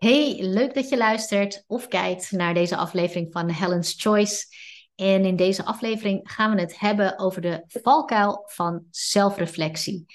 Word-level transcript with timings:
Hey, 0.00 0.36
leuk 0.40 0.74
dat 0.74 0.88
je 0.88 0.96
luistert 0.96 1.64
of 1.66 1.88
kijkt 1.88 2.30
naar 2.30 2.54
deze 2.54 2.76
aflevering 2.76 3.32
van 3.32 3.50
Helen's 3.50 3.94
Choice. 3.96 4.46
En 4.94 5.24
in 5.24 5.36
deze 5.36 5.64
aflevering 5.64 6.20
gaan 6.22 6.54
we 6.54 6.60
het 6.60 6.78
hebben 6.78 7.18
over 7.18 7.40
de 7.40 7.64
valkuil 7.66 8.42
van 8.46 8.84
zelfreflectie. 8.90 10.06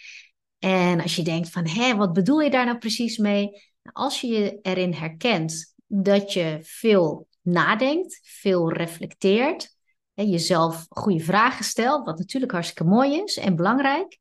En 0.60 1.02
als 1.02 1.16
je 1.16 1.24
denkt 1.24 1.50
van, 1.50 1.68
hé, 1.68 1.96
wat 1.96 2.14
bedoel 2.14 2.40
je 2.40 2.50
daar 2.50 2.66
nou 2.66 2.78
precies 2.78 3.18
mee? 3.18 3.50
Als 3.92 4.22
je 4.22 4.28
je 4.28 4.60
erin 4.62 4.94
herkent 4.94 5.76
dat 5.88 6.34
je 6.34 6.60
veel 6.62 7.28
nadenkt, 7.42 8.20
veel 8.24 8.72
reflecteert, 8.72 9.78
en 10.14 10.30
jezelf 10.30 10.86
goede 10.90 11.24
vragen 11.24 11.66
stelt, 11.66 12.06
wat 12.06 12.18
natuurlijk 12.18 12.52
hartstikke 12.52 12.84
mooi 12.84 13.22
is 13.22 13.38
en 13.38 13.56
belangrijk, 13.56 14.20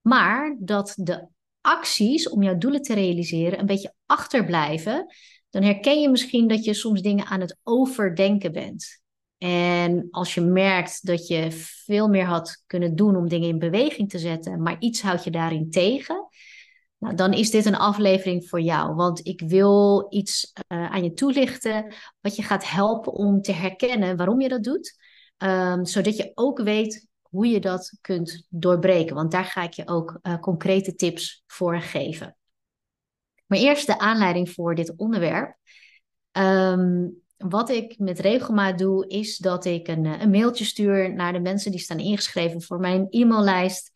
maar 0.00 0.56
dat 0.58 0.94
de 0.96 1.28
acties 1.64 2.28
om 2.28 2.42
jouw 2.42 2.58
doelen 2.58 2.82
te 2.82 2.94
realiseren 2.94 3.58
een 3.58 3.66
beetje 3.66 3.94
achterblijven, 4.06 5.14
dan 5.50 5.62
herken 5.62 6.00
je 6.00 6.08
misschien 6.08 6.48
dat 6.48 6.64
je 6.64 6.74
soms 6.74 7.02
dingen 7.02 7.26
aan 7.26 7.40
het 7.40 7.58
overdenken 7.62 8.52
bent. 8.52 9.02
En 9.38 10.08
als 10.10 10.34
je 10.34 10.40
merkt 10.40 11.06
dat 11.06 11.26
je 11.26 11.50
veel 11.84 12.08
meer 12.08 12.24
had 12.24 12.62
kunnen 12.66 12.94
doen 12.94 13.16
om 13.16 13.28
dingen 13.28 13.48
in 13.48 13.58
beweging 13.58 14.10
te 14.10 14.18
zetten, 14.18 14.62
maar 14.62 14.76
iets 14.78 15.02
houdt 15.02 15.24
je 15.24 15.30
daarin 15.30 15.70
tegen, 15.70 16.28
nou, 16.98 17.14
dan 17.14 17.32
is 17.32 17.50
dit 17.50 17.64
een 17.64 17.76
aflevering 17.76 18.48
voor 18.48 18.60
jou. 18.60 18.94
Want 18.94 19.26
ik 19.26 19.40
wil 19.40 20.06
iets 20.08 20.52
uh, 20.68 20.90
aan 20.90 21.02
je 21.02 21.12
toelichten 21.12 21.94
wat 22.20 22.36
je 22.36 22.42
gaat 22.42 22.70
helpen 22.70 23.12
om 23.12 23.42
te 23.42 23.52
herkennen 23.52 24.16
waarom 24.16 24.40
je 24.40 24.48
dat 24.48 24.62
doet. 24.62 24.96
Um, 25.38 25.84
zodat 25.84 26.16
je 26.16 26.30
ook 26.34 26.60
weet 26.62 27.06
hoe 27.34 27.46
je 27.46 27.60
dat 27.60 27.98
kunt 28.00 28.46
doorbreken. 28.48 29.14
Want 29.14 29.30
daar 29.30 29.44
ga 29.44 29.62
ik 29.62 29.72
je 29.72 29.88
ook 29.88 30.18
uh, 30.22 30.38
concrete 30.38 30.94
tips 30.94 31.42
voor 31.46 31.80
geven. 31.80 32.36
Maar 33.46 33.58
eerst 33.58 33.86
de 33.86 33.98
aanleiding 33.98 34.50
voor 34.50 34.74
dit 34.74 34.96
onderwerp. 34.96 35.56
Um, 36.32 37.22
wat 37.36 37.70
ik 37.70 37.98
met 37.98 38.18
regelmaat 38.18 38.78
doe, 38.78 39.06
is 39.06 39.38
dat 39.38 39.64
ik 39.64 39.88
een, 39.88 40.04
een 40.04 40.30
mailtje 40.30 40.64
stuur 40.64 41.14
naar 41.14 41.32
de 41.32 41.40
mensen 41.40 41.70
die 41.70 41.80
staan 41.80 41.98
ingeschreven 41.98 42.62
voor 42.62 42.80
mijn 42.80 43.06
e-maillijst. 43.10 43.90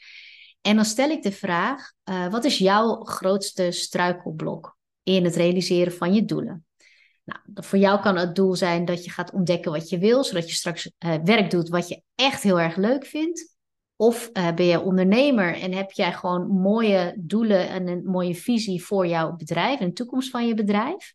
En 0.60 0.76
dan 0.76 0.84
stel 0.84 1.10
ik 1.10 1.22
de 1.22 1.32
vraag: 1.32 1.92
uh, 2.04 2.30
wat 2.30 2.44
is 2.44 2.58
jouw 2.58 3.04
grootste 3.04 3.70
struikelblok 3.70 4.76
in 5.02 5.24
het 5.24 5.36
realiseren 5.36 5.92
van 5.92 6.14
je 6.14 6.24
doelen? 6.24 6.67
Nou, 7.28 7.40
voor 7.66 7.78
jou 7.78 8.00
kan 8.00 8.16
het 8.16 8.34
doel 8.34 8.54
zijn 8.54 8.84
dat 8.84 9.04
je 9.04 9.10
gaat 9.10 9.32
ontdekken 9.32 9.72
wat 9.72 9.88
je 9.88 9.98
wil, 9.98 10.24
zodat 10.24 10.48
je 10.48 10.54
straks 10.54 10.90
uh, 10.98 11.14
werk 11.24 11.50
doet 11.50 11.68
wat 11.68 11.88
je 11.88 12.02
echt 12.14 12.42
heel 12.42 12.60
erg 12.60 12.76
leuk 12.76 13.06
vindt. 13.06 13.56
Of 13.96 14.30
uh, 14.32 14.54
ben 14.54 14.66
je 14.66 14.80
ondernemer 14.80 15.54
en 15.54 15.72
heb 15.72 15.90
jij 15.90 16.12
gewoon 16.12 16.46
mooie 16.48 17.14
doelen 17.18 17.68
en 17.68 17.88
een 17.88 18.04
mooie 18.04 18.34
visie 18.34 18.84
voor 18.84 19.06
jouw 19.06 19.36
bedrijf 19.36 19.80
en 19.80 19.86
de 19.86 19.92
toekomst 19.92 20.30
van 20.30 20.46
je 20.46 20.54
bedrijf. 20.54 21.14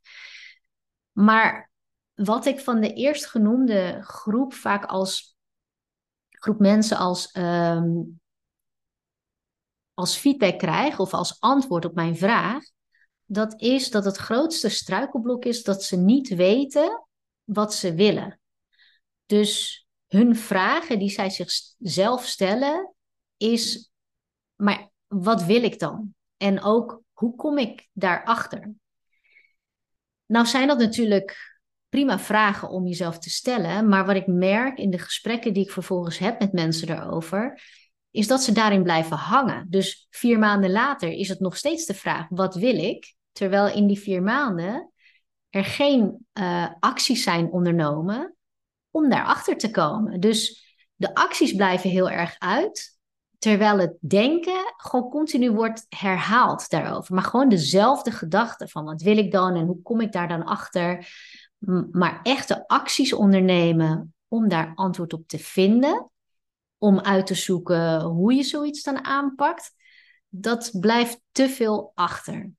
Maar 1.11 1.71
wat 2.13 2.45
ik 2.45 2.59
van 2.59 2.79
de 2.79 2.93
eerstgenoemde 2.93 4.01
groep 4.01 4.53
vaak 4.53 4.85
als 4.85 5.37
groep 6.29 6.59
mensen 6.59 6.97
als, 6.97 7.35
um, 7.35 8.21
als 9.93 10.15
feedback 10.15 10.59
krijg 10.59 10.99
of 10.99 11.13
als 11.13 11.39
antwoord 11.39 11.85
op 11.85 11.95
mijn 11.95 12.17
vraag, 12.17 12.63
dat 13.25 13.61
is 13.61 13.91
dat 13.91 14.05
het 14.05 14.17
grootste 14.17 14.69
struikelblok 14.69 15.45
is 15.45 15.63
dat 15.63 15.83
ze 15.83 15.97
niet 15.97 16.35
weten 16.35 17.07
wat 17.43 17.73
ze 17.73 17.93
willen. 17.93 18.39
Dus 19.25 19.85
hun 20.07 20.35
vragen 20.35 20.99
die 20.99 21.09
zij 21.09 21.29
zichzelf 21.29 22.25
stellen 22.25 22.93
is, 23.37 23.91
maar 24.55 24.89
wat 25.07 25.43
wil 25.43 25.63
ik 25.63 25.79
dan? 25.79 26.15
En 26.37 26.61
ook, 26.61 27.01
hoe 27.11 27.35
kom 27.35 27.57
ik 27.57 27.87
daarachter? 27.91 28.73
Nou 30.25 30.45
zijn 30.45 30.67
dat 30.67 30.77
natuurlijk 30.77 31.59
prima 31.89 32.19
vragen 32.19 32.69
om 32.69 32.87
jezelf 32.87 33.19
te 33.19 33.29
stellen, 33.29 33.87
maar 33.87 34.05
wat 34.05 34.15
ik 34.15 34.27
merk 34.27 34.77
in 34.77 34.89
de 34.89 34.97
gesprekken 34.97 35.53
die 35.53 35.63
ik 35.63 35.71
vervolgens 35.71 36.17
heb 36.17 36.39
met 36.39 36.53
mensen 36.53 36.87
daarover, 36.87 37.61
is 38.13 38.27
dat 38.27 38.43
ze 38.43 38.51
daarin 38.51 38.83
blijven 38.83 39.17
hangen. 39.17 39.65
Dus 39.69 40.07
vier 40.09 40.39
maanden 40.39 40.71
later 40.71 41.11
is 41.11 41.29
het 41.29 41.39
nog 41.39 41.57
steeds 41.57 41.85
de 41.85 41.93
vraag: 41.93 42.25
wat 42.29 42.55
wil 42.55 42.77
ik? 42.77 43.15
Terwijl 43.31 43.75
in 43.75 43.87
die 43.87 43.99
vier 43.99 44.23
maanden 44.23 44.91
er 45.49 45.65
geen 45.65 46.27
uh, 46.39 46.67
acties 46.79 47.23
zijn 47.23 47.51
ondernomen 47.51 48.35
om 48.91 49.09
daarachter 49.09 49.57
te 49.57 49.71
komen. 49.71 50.19
Dus 50.19 50.65
de 50.95 51.15
acties 51.15 51.53
blijven 51.53 51.89
heel 51.89 52.09
erg 52.09 52.35
uit, 52.39 52.97
terwijl 53.37 53.77
het 53.77 53.97
denken 53.99 54.73
gewoon 54.77 55.09
continu 55.09 55.51
wordt 55.51 55.85
herhaald 55.89 56.69
daarover. 56.69 57.15
Maar 57.15 57.23
gewoon 57.23 57.49
dezelfde 57.49 58.11
gedachte 58.11 58.67
van 58.67 58.85
wat 58.85 59.01
wil 59.01 59.17
ik 59.17 59.31
dan 59.31 59.55
en 59.55 59.65
hoe 59.65 59.81
kom 59.81 60.01
ik 60.01 60.11
daar 60.11 60.27
dan 60.27 60.43
achter? 60.43 61.07
Maar 61.91 62.19
echte 62.23 62.67
acties 62.67 63.13
ondernemen 63.13 64.13
om 64.27 64.47
daar 64.47 64.71
antwoord 64.75 65.13
op 65.13 65.27
te 65.27 65.39
vinden, 65.39 66.11
om 66.83 66.99
uit 66.99 67.27
te 67.27 67.35
zoeken 67.35 68.01
hoe 68.01 68.33
je 68.33 68.43
zoiets 68.43 68.83
dan 68.83 69.05
aanpakt, 69.05 69.71
dat 70.29 70.71
blijft 70.79 71.19
te 71.31 71.49
veel 71.49 71.91
achter. 71.95 72.51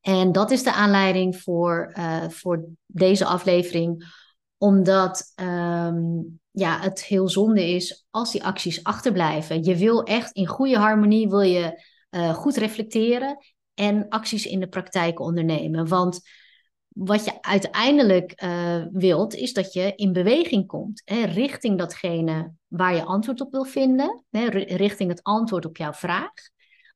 En 0.00 0.32
dat 0.32 0.50
is 0.50 0.62
de 0.62 0.72
aanleiding 0.72 1.36
voor, 1.36 1.94
uh, 1.98 2.28
voor 2.28 2.64
deze 2.86 3.24
aflevering, 3.24 4.14
omdat 4.58 5.32
um, 5.40 6.40
ja, 6.50 6.80
het 6.80 7.04
heel 7.04 7.28
zonde 7.28 7.68
is 7.68 8.06
als 8.10 8.32
die 8.32 8.44
acties 8.44 8.84
achterblijven. 8.84 9.64
Je 9.64 9.76
wil 9.76 10.02
echt 10.02 10.32
in 10.32 10.46
goede 10.46 10.78
harmonie, 10.78 11.28
wil 11.28 11.40
je 11.40 11.84
uh, 12.10 12.34
goed 12.34 12.56
reflecteren 12.56 13.38
en 13.74 14.08
acties 14.08 14.46
in 14.46 14.60
de 14.60 14.68
praktijk 14.68 15.20
ondernemen. 15.20 15.88
Want 15.88 16.20
wat 16.94 17.24
je 17.24 17.42
uiteindelijk 17.42 18.42
uh, 18.42 18.84
wilt, 18.92 19.34
is 19.34 19.52
dat 19.52 19.72
je 19.72 19.92
in 19.94 20.12
beweging 20.12 20.66
komt. 20.66 21.02
Hè, 21.04 21.24
richting 21.24 21.78
datgene 21.78 22.52
waar 22.68 22.94
je 22.94 23.04
antwoord 23.04 23.40
op 23.40 23.52
wil 23.52 23.64
vinden. 23.64 24.24
Hè, 24.30 24.48
richting 24.48 25.10
het 25.10 25.22
antwoord 25.22 25.64
op 25.64 25.76
jouw 25.76 25.92
vraag. 25.92 26.32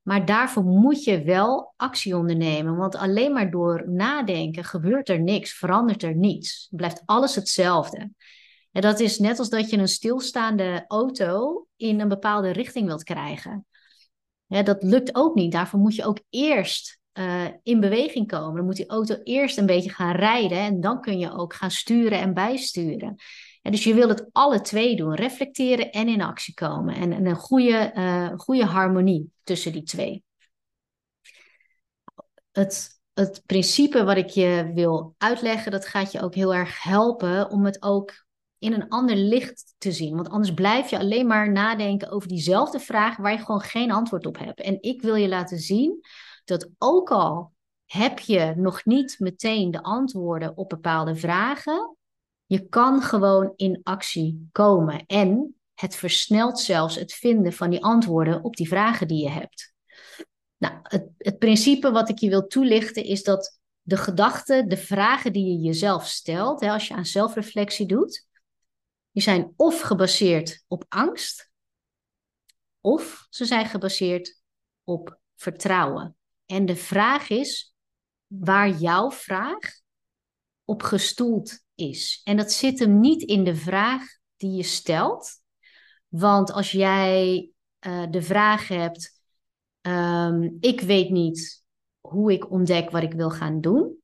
Maar 0.03 0.27
daarvoor 0.27 0.65
moet 0.65 1.05
je 1.05 1.23
wel 1.23 1.73
actie 1.77 2.17
ondernemen. 2.17 2.77
Want 2.77 2.97
alleen 2.97 3.33
maar 3.33 3.51
door 3.51 3.91
nadenken 3.91 4.65
gebeurt 4.65 5.09
er 5.09 5.21
niks, 5.21 5.53
verandert 5.53 6.03
er 6.03 6.17
niets. 6.17 6.69
Blijft 6.71 7.03
alles 7.05 7.35
hetzelfde. 7.35 8.11
En 8.73 8.83
dat 8.83 9.01
is 9.01 9.19
net 9.19 9.39
als 9.39 9.49
dat 9.49 9.71
je 9.71 9.79
een 9.79 9.89
stilstaande 9.89 10.85
auto 10.89 11.67
in 11.77 12.01
een 12.01 12.09
bepaalde 12.09 12.51
richting 12.51 12.87
wilt 12.87 13.03
krijgen. 13.03 13.67
Dat 14.47 14.83
lukt 14.83 15.15
ook 15.15 15.35
niet. 15.35 15.53
Daarvoor 15.53 15.81
moet 15.81 15.95
je 15.95 16.05
ook 16.05 16.21
eerst 16.31 16.96
uh, 17.19 17.45
in 17.63 17.81
beweging 17.81 18.29
komen. 18.29 18.57
Dan 18.57 18.65
moet 18.65 18.77
die 18.77 18.89
auto 18.89 19.17
eerst 19.25 19.59
een 19.59 19.67
beetje 19.67 19.91
gaan 19.91 20.15
rijden 20.15 20.59
en 20.59 20.81
dan 20.81 21.01
kun 21.01 21.19
je 21.19 21.33
ook 21.33 21.55
gaan 21.55 21.71
sturen 21.71 22.21
en 22.21 22.35
bijsturen. 22.35 23.17
En 23.63 23.73
dus 23.73 23.85
je 23.85 23.95
wil 23.95 24.09
het 24.09 24.29
alle 24.33 24.61
twee 24.61 24.97
doen, 24.97 25.15
reflecteren 25.15 25.91
en 25.91 26.09
in 26.09 26.23
actie 26.23 26.55
komen. 26.55 26.95
En, 26.95 27.13
en 27.13 27.27
een 27.27 27.37
goede, 27.37 27.93
uh, 27.95 28.31
goede 28.37 28.65
harmonie 28.65 29.31
tussen 29.43 29.73
die 29.73 29.83
twee. 29.83 30.25
Het, 32.53 33.01
het 33.15 33.43
principe 33.47 34.05
wat 34.05 34.17
ik 34.17 34.29
je 34.29 34.71
wil 34.75 35.15
uitleggen, 35.19 35.73
dat 35.73 35.87
gaat 35.87 36.13
je 36.13 36.21
ook 36.21 36.35
heel 36.35 36.55
erg 36.55 36.83
helpen 36.83 37.51
om 37.51 37.65
het 37.65 37.83
ook 37.83 38.25
in 38.59 38.73
een 38.73 38.89
ander 38.89 39.17
licht 39.17 39.75
te 39.79 39.93
zien. 39.93 40.15
Want 40.15 40.29
anders 40.29 40.55
blijf 40.55 40.91
je 40.91 40.99
alleen 40.99 41.27
maar 41.27 41.53
nadenken 41.53 42.11
over 42.11 42.29
diezelfde 42.29 42.81
vraag 42.81 43.17
waar 43.17 43.33
je 43.33 43.39
gewoon 43.39 43.61
geen 43.61 43.93
antwoord 43.93 44.27
op 44.27 44.39
hebt. 44.39 44.61
En 44.61 44.83
ik 44.83 45.03
wil 45.03 45.15
je 45.15 45.29
laten 45.29 45.59
zien 45.59 46.01
dat 46.47 46.69
ook 46.79 47.11
al 47.11 47.53
heb 47.85 48.19
je 48.19 48.55
nog 48.57 48.85
niet 48.85 49.17
meteen 49.19 49.71
de 49.71 49.83
antwoorden 49.83 50.57
op 50.57 50.69
bepaalde 50.69 51.17
vragen, 51.17 51.97
je 52.47 52.69
kan 52.69 53.03
gewoon 53.03 53.53
in 53.57 53.81
actie 53.83 54.49
komen. 54.53 55.07
En 55.07 55.57
het 55.75 55.97
versnelt 55.97 56.61
zelfs 56.61 56.95
het 56.95 57.13
vinden 57.13 57.53
van 57.53 57.71
die 57.71 57.85
antwoorden 57.85 58.45
op 58.45 58.57
die 58.57 58.69
vragen 58.69 59.09
die 59.09 59.23
je 59.23 59.31
hebt. 59.31 59.75
Nou, 60.57 60.75
het, 60.83 61.09
het 61.19 61.39
principe 61.39 61.91
wat 61.91 62.09
ik 62.09 62.19
je 62.19 62.29
wil 62.29 62.47
toelichten 62.47 63.05
is 63.05 63.23
dat 63.23 63.59
de 63.83 63.97
gedachten, 63.97 64.69
de 64.69 64.77
vragen 64.77 65.33
die 65.33 65.45
je 65.45 65.67
jezelf 65.67 66.07
stelt, 66.07 66.61
hè, 66.61 66.71
als 66.71 66.89
je 66.89 66.95
aan 66.95 67.07
zelfreflectie 67.07 67.87
doet, 67.87 68.27
die 69.11 69.23
zijn 69.23 69.53
of 69.57 69.81
gebaseerd 69.81 70.65
op 70.67 70.85
angst, 70.89 71.51
of 72.81 73.27
ze 73.31 73.45
zijn 73.45 73.67
gebaseerd 73.67 74.43
op 74.85 75.19
vertrouwen. 75.35 76.16
En 76.47 76.67
de 76.67 76.77
vraag 76.77 77.29
is 77.29 77.75
waar 78.27 78.71
jouw 78.71 79.11
vraag 79.11 79.81
op 80.65 80.83
gestoeld 80.83 81.59
is. 81.75 82.21
En 82.25 82.37
dat 82.37 82.53
zit 82.53 82.79
hem 82.79 83.01
niet 83.01 83.23
in 83.23 83.45
de 83.45 83.57
vraag 83.57 84.03
die 84.37 84.51
je 84.51 84.63
stelt. 84.63 85.41
Want 86.09 86.53
als 86.53 86.71
jij 86.71 87.51
uh, 87.87 88.07
de 88.11 88.23
vraag 88.23 88.69
hebt, 88.69 89.21
um, 89.81 90.57
ik 90.61 90.81
weet 90.81 91.11
niet 91.11 91.65
hoe 92.01 92.33
ik 92.33 92.51
ontdek 92.51 92.91
wat 92.91 93.03
ik 93.03 93.13
wil 93.13 93.31
gaan 93.31 93.61
doen, 93.61 93.97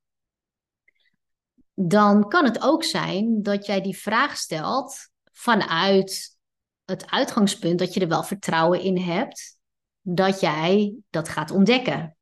dan 1.74 2.28
kan 2.28 2.44
het 2.44 2.62
ook 2.62 2.84
zijn 2.84 3.42
dat 3.42 3.66
jij 3.66 3.80
die 3.80 3.96
vraag 3.96 4.36
stelt 4.36 5.10
vanuit 5.32 6.36
het 6.84 7.10
uitgangspunt 7.10 7.78
dat 7.78 7.94
je 7.94 8.00
er 8.00 8.08
wel 8.08 8.22
vertrouwen 8.22 8.80
in 8.80 8.98
hebt 8.98 9.58
dat 10.00 10.40
jij 10.40 10.94
dat 11.10 11.28
gaat 11.28 11.50
ontdekken. 11.50 12.16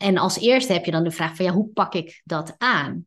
En 0.00 0.18
als 0.18 0.38
eerste 0.38 0.72
heb 0.72 0.84
je 0.84 0.90
dan 0.90 1.04
de 1.04 1.10
vraag 1.10 1.36
van 1.36 1.44
ja, 1.44 1.52
hoe 1.52 1.68
pak 1.68 1.94
ik 1.94 2.22
dat 2.24 2.54
aan? 2.58 3.06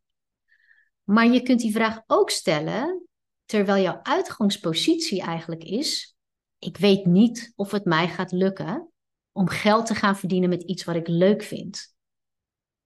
Maar 1.02 1.26
je 1.26 1.42
kunt 1.42 1.60
die 1.60 1.72
vraag 1.72 2.02
ook 2.06 2.30
stellen 2.30 3.06
terwijl 3.44 3.82
jouw 3.82 4.00
uitgangspositie 4.02 5.22
eigenlijk 5.22 5.64
is: 5.64 6.16
ik 6.58 6.76
weet 6.76 7.04
niet 7.06 7.52
of 7.56 7.70
het 7.70 7.84
mij 7.84 8.08
gaat 8.08 8.32
lukken 8.32 8.90
om 9.32 9.48
geld 9.48 9.86
te 9.86 9.94
gaan 9.94 10.16
verdienen 10.16 10.48
met 10.48 10.62
iets 10.62 10.84
wat 10.84 10.96
ik 10.96 11.08
leuk 11.08 11.42
vind. 11.42 11.94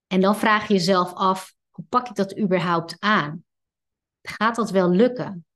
En 0.06 0.20
dan 0.20 0.37
vraag 0.37 0.69
je 0.69 0.75
jezelf 0.75 1.12
af: 1.14 1.55
hoe 1.70 1.84
pak 1.88 2.08
ik 2.08 2.14
dat 2.14 2.38
überhaupt 2.38 2.96
aan? 2.99 3.44
Gaat 4.22 4.56
dat 4.56 4.70
wel 4.70 4.90
lukken? 4.90 5.46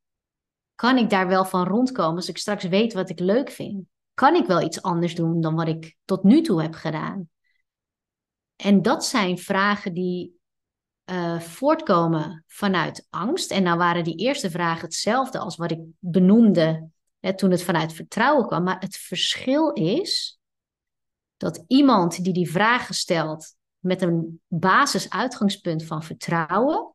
Kan 0.74 0.96
ik 0.98 1.10
daar 1.10 1.28
wel 1.28 1.44
van 1.44 1.66
rondkomen 1.66 2.16
als 2.16 2.28
ik 2.28 2.38
straks 2.38 2.64
weet 2.64 2.92
wat 2.92 3.10
ik 3.10 3.18
leuk 3.18 3.50
vind? 3.50 3.86
Kan 4.14 4.34
ik 4.34 4.46
wel 4.46 4.62
iets 4.62 4.82
anders 4.82 5.14
doen 5.14 5.40
dan 5.40 5.54
wat 5.54 5.68
ik 5.68 5.96
tot 6.04 6.22
nu 6.22 6.42
toe 6.42 6.62
heb 6.62 6.74
gedaan? 6.74 7.30
En 8.62 8.82
dat 8.82 9.04
zijn 9.04 9.38
vragen 9.38 9.94
die 9.94 10.40
uh, 11.10 11.40
voortkomen 11.40 12.44
vanuit 12.46 13.06
angst. 13.10 13.50
En 13.50 13.62
nou 13.62 13.78
waren 13.78 14.04
die 14.04 14.16
eerste 14.16 14.50
vragen 14.50 14.84
hetzelfde 14.84 15.38
als 15.38 15.56
wat 15.56 15.70
ik 15.70 15.80
benoemde 15.98 16.88
hè, 17.20 17.36
toen 17.36 17.50
het 17.50 17.62
vanuit 17.62 17.92
vertrouwen 17.92 18.46
kwam. 18.46 18.62
Maar 18.62 18.80
het 18.80 18.96
verschil 18.96 19.72
is 19.72 20.40
dat 21.36 21.64
iemand 21.66 22.24
die 22.24 22.32
die 22.32 22.50
vragen 22.50 22.94
stelt 22.94 23.54
met 23.78 24.02
een 24.02 24.40
basisuitgangspunt 24.46 25.84
van 25.84 26.02
vertrouwen, 26.02 26.94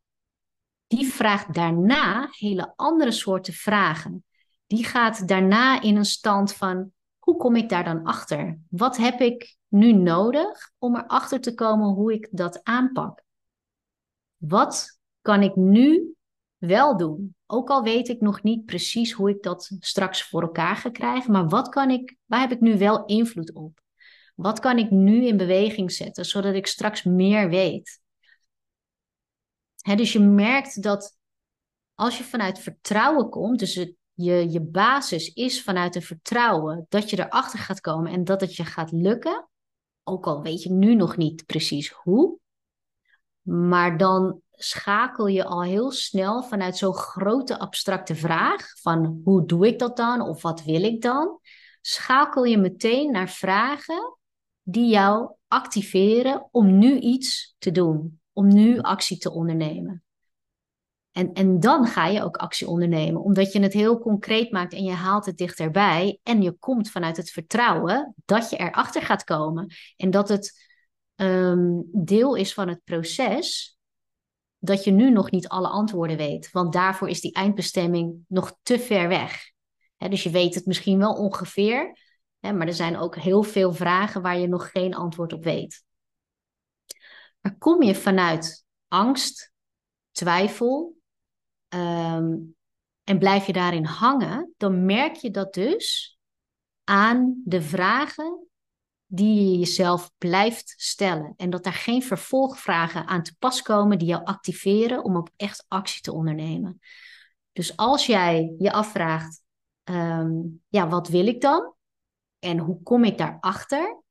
die 0.87 1.13
vraagt 1.13 1.53
daarna 1.53 2.29
hele 2.31 2.73
andere 2.75 3.11
soorten 3.11 3.53
vragen. 3.53 4.25
Die 4.67 4.85
gaat 4.85 5.27
daarna 5.27 5.81
in 5.81 5.95
een 5.95 6.05
stand 6.05 6.53
van 6.53 6.91
hoe 7.27 7.37
kom 7.37 7.55
ik 7.55 7.69
daar 7.69 7.83
dan 7.83 8.03
achter? 8.03 8.59
Wat 8.69 8.97
heb 8.97 9.19
ik 9.21 9.57
nu 9.67 9.93
nodig 9.93 10.71
om 10.77 10.95
erachter 10.95 11.41
te 11.41 11.53
komen 11.53 11.87
hoe 11.87 12.13
ik 12.13 12.27
dat 12.31 12.63
aanpak? 12.63 13.23
Wat 14.37 14.99
kan 15.21 15.43
ik 15.43 15.55
nu 15.55 16.15
wel 16.57 16.97
doen? 16.97 17.35
Ook 17.45 17.69
al 17.69 17.83
weet 17.83 18.07
ik 18.07 18.21
nog 18.21 18.43
niet 18.43 18.65
precies 18.65 19.11
hoe 19.11 19.29
ik 19.29 19.43
dat 19.43 19.71
straks 19.79 20.23
voor 20.23 20.41
elkaar 20.41 20.75
ga 20.75 20.89
krijgen, 20.89 21.31
maar 21.31 21.47
wat 21.47 21.69
kan 21.69 21.89
ik, 21.89 22.17
waar 22.25 22.39
heb 22.39 22.51
ik 22.51 22.59
nu 22.59 22.77
wel 22.77 23.05
invloed 23.05 23.53
op? 23.53 23.81
Wat 24.35 24.59
kan 24.59 24.77
ik 24.77 24.89
nu 24.91 25.25
in 25.25 25.37
beweging 25.37 25.91
zetten, 25.91 26.25
zodat 26.25 26.53
ik 26.53 26.67
straks 26.67 27.03
meer 27.03 27.49
weet? 27.49 28.01
dus 29.95 30.13
je 30.13 30.19
merkt 30.19 30.83
dat 30.83 31.17
als 31.93 32.17
je 32.17 32.23
vanuit 32.23 32.59
vertrouwen 32.59 33.29
komt, 33.29 33.59
dus 33.59 33.75
het, 33.75 33.93
je, 34.17 34.51
je 34.51 34.61
basis 34.61 35.33
is 35.33 35.63
vanuit 35.63 35.95
een 35.95 36.01
vertrouwen 36.01 36.85
dat 36.89 37.09
je 37.09 37.19
erachter 37.19 37.59
gaat 37.59 37.81
komen 37.81 38.11
en 38.11 38.23
dat 38.23 38.41
het 38.41 38.55
je 38.55 38.65
gaat 38.65 38.91
lukken, 38.91 39.49
ook 40.03 40.25
al 40.25 40.41
weet 40.41 40.63
je 40.63 40.71
nu 40.71 40.95
nog 40.95 41.17
niet 41.17 41.45
precies 41.45 41.89
hoe, 41.91 42.37
maar 43.41 43.97
dan 43.97 44.41
schakel 44.51 45.27
je 45.27 45.45
al 45.45 45.63
heel 45.63 45.91
snel 45.91 46.43
vanuit 46.43 46.77
zo'n 46.77 46.95
grote 46.95 47.59
abstracte 47.59 48.15
vraag 48.15 48.79
van 48.81 49.21
hoe 49.23 49.45
doe 49.45 49.67
ik 49.67 49.79
dat 49.79 49.97
dan? 49.97 50.21
Of 50.21 50.41
wat 50.41 50.63
wil 50.63 50.83
ik 50.83 51.01
dan, 51.01 51.39
schakel 51.81 52.43
je 52.43 52.57
meteen 52.57 53.11
naar 53.11 53.29
vragen 53.29 54.17
die 54.61 54.89
jou 54.89 55.31
activeren 55.47 56.47
om 56.51 56.77
nu 56.77 56.99
iets 56.99 57.55
te 57.57 57.71
doen, 57.71 58.19
om 58.33 58.53
nu 58.53 58.79
actie 58.79 59.17
te 59.17 59.31
ondernemen. 59.31 60.03
En, 61.17 61.33
en 61.33 61.59
dan 61.59 61.87
ga 61.87 62.07
je 62.07 62.23
ook 62.23 62.37
actie 62.37 62.67
ondernemen, 62.67 63.21
omdat 63.21 63.51
je 63.51 63.59
het 63.59 63.73
heel 63.73 63.99
concreet 63.99 64.51
maakt 64.51 64.73
en 64.73 64.83
je 64.83 64.91
haalt 64.91 65.25
het 65.25 65.37
dichterbij. 65.37 66.19
En 66.23 66.41
je 66.41 66.51
komt 66.51 66.91
vanuit 66.91 67.17
het 67.17 67.29
vertrouwen 67.29 68.15
dat 68.25 68.49
je 68.49 68.57
erachter 68.57 69.01
gaat 69.01 69.23
komen. 69.23 69.73
En 69.95 70.09
dat 70.09 70.29
het 70.29 70.69
um, 71.15 71.89
deel 71.91 72.35
is 72.35 72.53
van 72.53 72.67
het 72.67 72.83
proces 72.83 73.77
dat 74.57 74.83
je 74.83 74.91
nu 74.91 75.11
nog 75.11 75.31
niet 75.31 75.47
alle 75.47 75.67
antwoorden 75.67 76.17
weet. 76.17 76.51
Want 76.51 76.73
daarvoor 76.73 77.09
is 77.09 77.21
die 77.21 77.33
eindbestemming 77.33 78.23
nog 78.27 78.57
te 78.63 78.79
ver 78.79 79.07
weg. 79.07 79.51
dus 79.97 80.23
je 80.23 80.29
weet 80.29 80.55
het 80.55 80.65
misschien 80.65 80.97
wel 80.97 81.13
ongeveer, 81.13 81.97
maar 82.39 82.67
er 82.67 82.73
zijn 82.73 82.97
ook 82.97 83.15
heel 83.15 83.43
veel 83.43 83.73
vragen 83.73 84.21
waar 84.21 84.39
je 84.39 84.47
nog 84.47 84.71
geen 84.71 84.95
antwoord 84.95 85.33
op 85.33 85.43
weet. 85.43 85.83
Maar 87.41 87.57
kom 87.57 87.81
je 87.81 87.95
vanuit 87.95 88.65
angst, 88.87 89.51
twijfel 90.11 90.96
ehm, 91.67 92.35
en 93.03 93.19
blijf 93.19 93.45
je 93.45 93.53
daarin 93.53 93.85
hangen, 93.85 94.53
dan 94.57 94.85
merk 94.85 95.15
je 95.15 95.31
dat 95.31 95.53
dus 95.53 96.17
aan 96.83 97.41
de 97.45 97.61
vragen 97.61 98.47
die 99.05 99.51
je 99.51 99.57
jezelf 99.57 100.11
blijft 100.17 100.73
stellen. 100.77 101.33
En 101.37 101.49
dat 101.49 101.63
daar 101.63 101.73
geen 101.73 102.03
vervolgvragen 102.03 103.07
aan 103.07 103.23
te 103.23 103.35
pas 103.39 103.61
komen 103.61 103.97
die 103.97 104.07
jou 104.07 104.23
activeren 104.23 105.03
om 105.03 105.17
ook 105.17 105.29
echt 105.35 105.65
actie 105.67 106.01
te 106.01 106.13
ondernemen. 106.13 106.79
Dus 107.51 107.77
als 107.77 108.05
jij 108.05 108.55
je 108.57 108.71
afvraagt, 108.71 109.41
ehm, 109.83 110.31
ja, 110.67 110.87
wat 110.87 111.07
wil 111.07 111.27
ik 111.27 111.41
dan? 111.41 111.73
En 112.39 112.57
hoe 112.57 112.83
kom 112.83 113.03
ik 113.03 113.17
daarachter? 113.17 114.03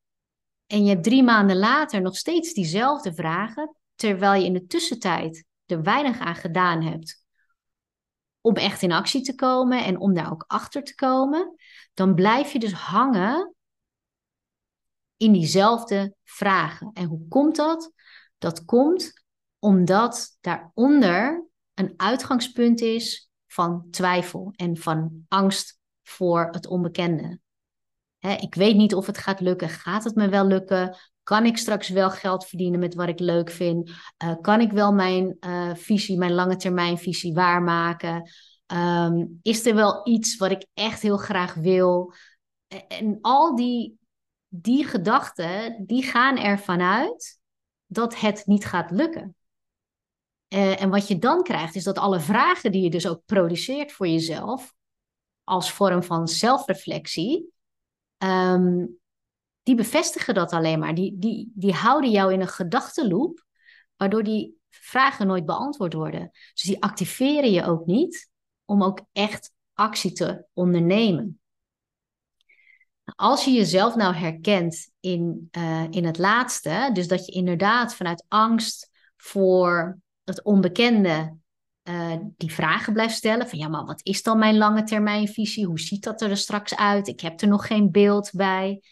En 0.67 0.85
je 0.85 0.88
hebt 0.88 1.05
drie 1.05 1.23
maanden 1.23 1.56
later 1.56 2.00
nog 2.00 2.17
steeds 2.17 2.53
diezelfde 2.53 3.14
vragen, 3.14 3.76
terwijl 3.94 4.41
je 4.41 4.47
in 4.47 4.53
de 4.53 4.67
tussentijd 4.67 5.44
er 5.67 5.82
weinig 5.82 6.19
aan 6.19 6.37
gedaan 6.37 6.82
hebt 6.82 7.25
om 8.46 8.56
echt 8.56 8.82
in 8.82 8.93
actie 8.93 9.22
te 9.22 9.34
komen 9.34 9.84
en 9.84 9.98
om 9.98 10.14
daar 10.14 10.31
ook 10.31 10.44
achter 10.46 10.84
te 10.84 10.94
komen, 10.94 11.54
dan 11.94 12.14
blijf 12.14 12.52
je 12.52 12.58
dus 12.58 12.72
hangen 12.72 13.54
in 15.16 15.32
diezelfde 15.32 16.14
vragen. 16.25 16.90
En 16.93 17.04
hoe 17.04 17.28
komt 17.28 17.56
dat? 17.56 17.93
Dat 18.38 18.64
komt 18.64 19.25
omdat 19.58 20.37
daaronder 20.40 21.46
een 21.75 21.94
uitgangspunt 21.96 22.81
is 22.81 23.31
van 23.46 23.87
twijfel 23.90 24.52
en 24.56 24.76
van 24.76 25.25
angst 25.28 25.78
voor 26.02 26.48
het 26.50 26.66
onbekende. 26.66 27.40
ik 28.19 28.54
weet 28.54 28.76
niet 28.76 28.94
of 28.94 29.06
het 29.06 29.19
gaat 29.19 29.40
lukken. 29.40 29.69
Gaat 29.69 30.04
het 30.04 30.14
me 30.14 30.28
wel 30.28 30.46
lukken? 30.46 30.96
Kan 31.26 31.44
ik 31.44 31.56
straks 31.56 31.88
wel 31.88 32.11
geld 32.11 32.46
verdienen 32.46 32.81
met 32.81 32.94
wat 32.94 33.08
ik 33.08 33.19
leuk 33.19 33.50
vind? 33.50 33.90
Uh, 34.25 34.34
kan 34.40 34.61
ik 34.61 34.73
wel 34.73 34.93
mijn 34.93 35.37
uh, 35.40 35.75
visie, 35.75 36.19
mijn 36.19 36.32
lange 36.32 36.56
termijn 36.56 36.99
visie 36.99 37.34
waarmaken? 37.34 38.31
Um, 38.67 39.38
is 39.43 39.67
er 39.67 39.75
wel 39.75 40.08
iets 40.08 40.37
wat 40.37 40.50
ik 40.50 40.67
echt 40.75 41.02
heel 41.02 41.17
graag 41.17 41.55
wil? 41.55 42.12
En 42.88 43.19
al 43.20 43.56
die 43.56 43.99
die 44.49 44.84
gedachten, 44.84 45.87
die 45.87 46.02
gaan 46.02 46.37
ervan 46.37 46.81
uit 46.81 47.38
dat 47.87 48.20
het 48.20 48.46
niet 48.46 48.65
gaat 48.65 48.91
lukken. 48.91 49.34
Uh, 50.48 50.82
en 50.82 50.91
wat 50.91 51.08
je 51.08 51.19
dan 51.19 51.43
krijgt, 51.43 51.74
is 51.74 51.84
dat 51.84 51.98
alle 51.98 52.20
vragen 52.20 52.72
die 52.72 52.82
je 52.82 52.91
dus 52.91 53.06
ook 53.06 53.22
produceert 53.24 53.93
voor 53.93 54.08
jezelf, 54.08 54.74
als 55.44 55.72
vorm 55.72 56.03
van 56.03 56.29
zelfreflectie, 56.29 57.53
um, 58.19 58.98
die 59.67 59.75
bevestigen 59.75 60.35
dat 60.35 60.53
alleen 60.53 60.79
maar. 60.79 60.94
Die, 60.94 61.19
die, 61.19 61.53
die 61.55 61.73
houden 61.73 62.11
jou 62.11 62.32
in 62.32 62.41
een 62.41 62.49
gedachtenloop, 62.49 63.44
waardoor 63.96 64.23
die 64.23 64.58
vragen 64.70 65.27
nooit 65.27 65.46
beantwoord 65.46 65.93
worden. 65.93 66.31
Dus 66.53 66.63
die 66.63 66.82
activeren 66.82 67.51
je 67.51 67.65
ook 67.65 67.87
niet 67.87 68.31
om 68.65 68.82
ook 68.82 69.01
echt 69.13 69.53
actie 69.73 70.13
te 70.13 70.44
ondernemen. 70.53 71.41
Als 73.05 73.44
je 73.44 73.51
jezelf 73.51 73.94
nou 73.94 74.15
herkent 74.15 74.91
in, 75.01 75.49
uh, 75.58 75.87
in 75.91 76.05
het 76.05 76.19
laatste, 76.19 76.91
dus 76.93 77.08
dat 77.08 77.27
je 77.27 77.32
inderdaad 77.32 77.94
vanuit 77.94 78.25
angst 78.29 78.91
voor 79.17 79.99
het 80.25 80.43
onbekende 80.43 81.37
uh, 81.89 82.17
die 82.37 82.53
vragen 82.53 82.93
blijft 82.93 83.15
stellen: 83.15 83.49
van 83.49 83.58
ja, 83.58 83.69
maar 83.69 83.85
wat 83.85 84.01
is 84.03 84.23
dan 84.23 84.39
mijn 84.39 84.56
lange 84.56 84.82
termijnvisie? 84.82 85.67
Hoe 85.67 85.81
ziet 85.81 86.03
dat 86.03 86.20
er, 86.20 86.37
straks 86.37 86.77
uit? 86.77 87.08
Ik 87.08 87.20
heb 87.20 87.41
er 87.41 87.49
nog 87.49 87.67
geen 87.67 87.91
beeld 87.91 88.31
bij. 88.32 88.82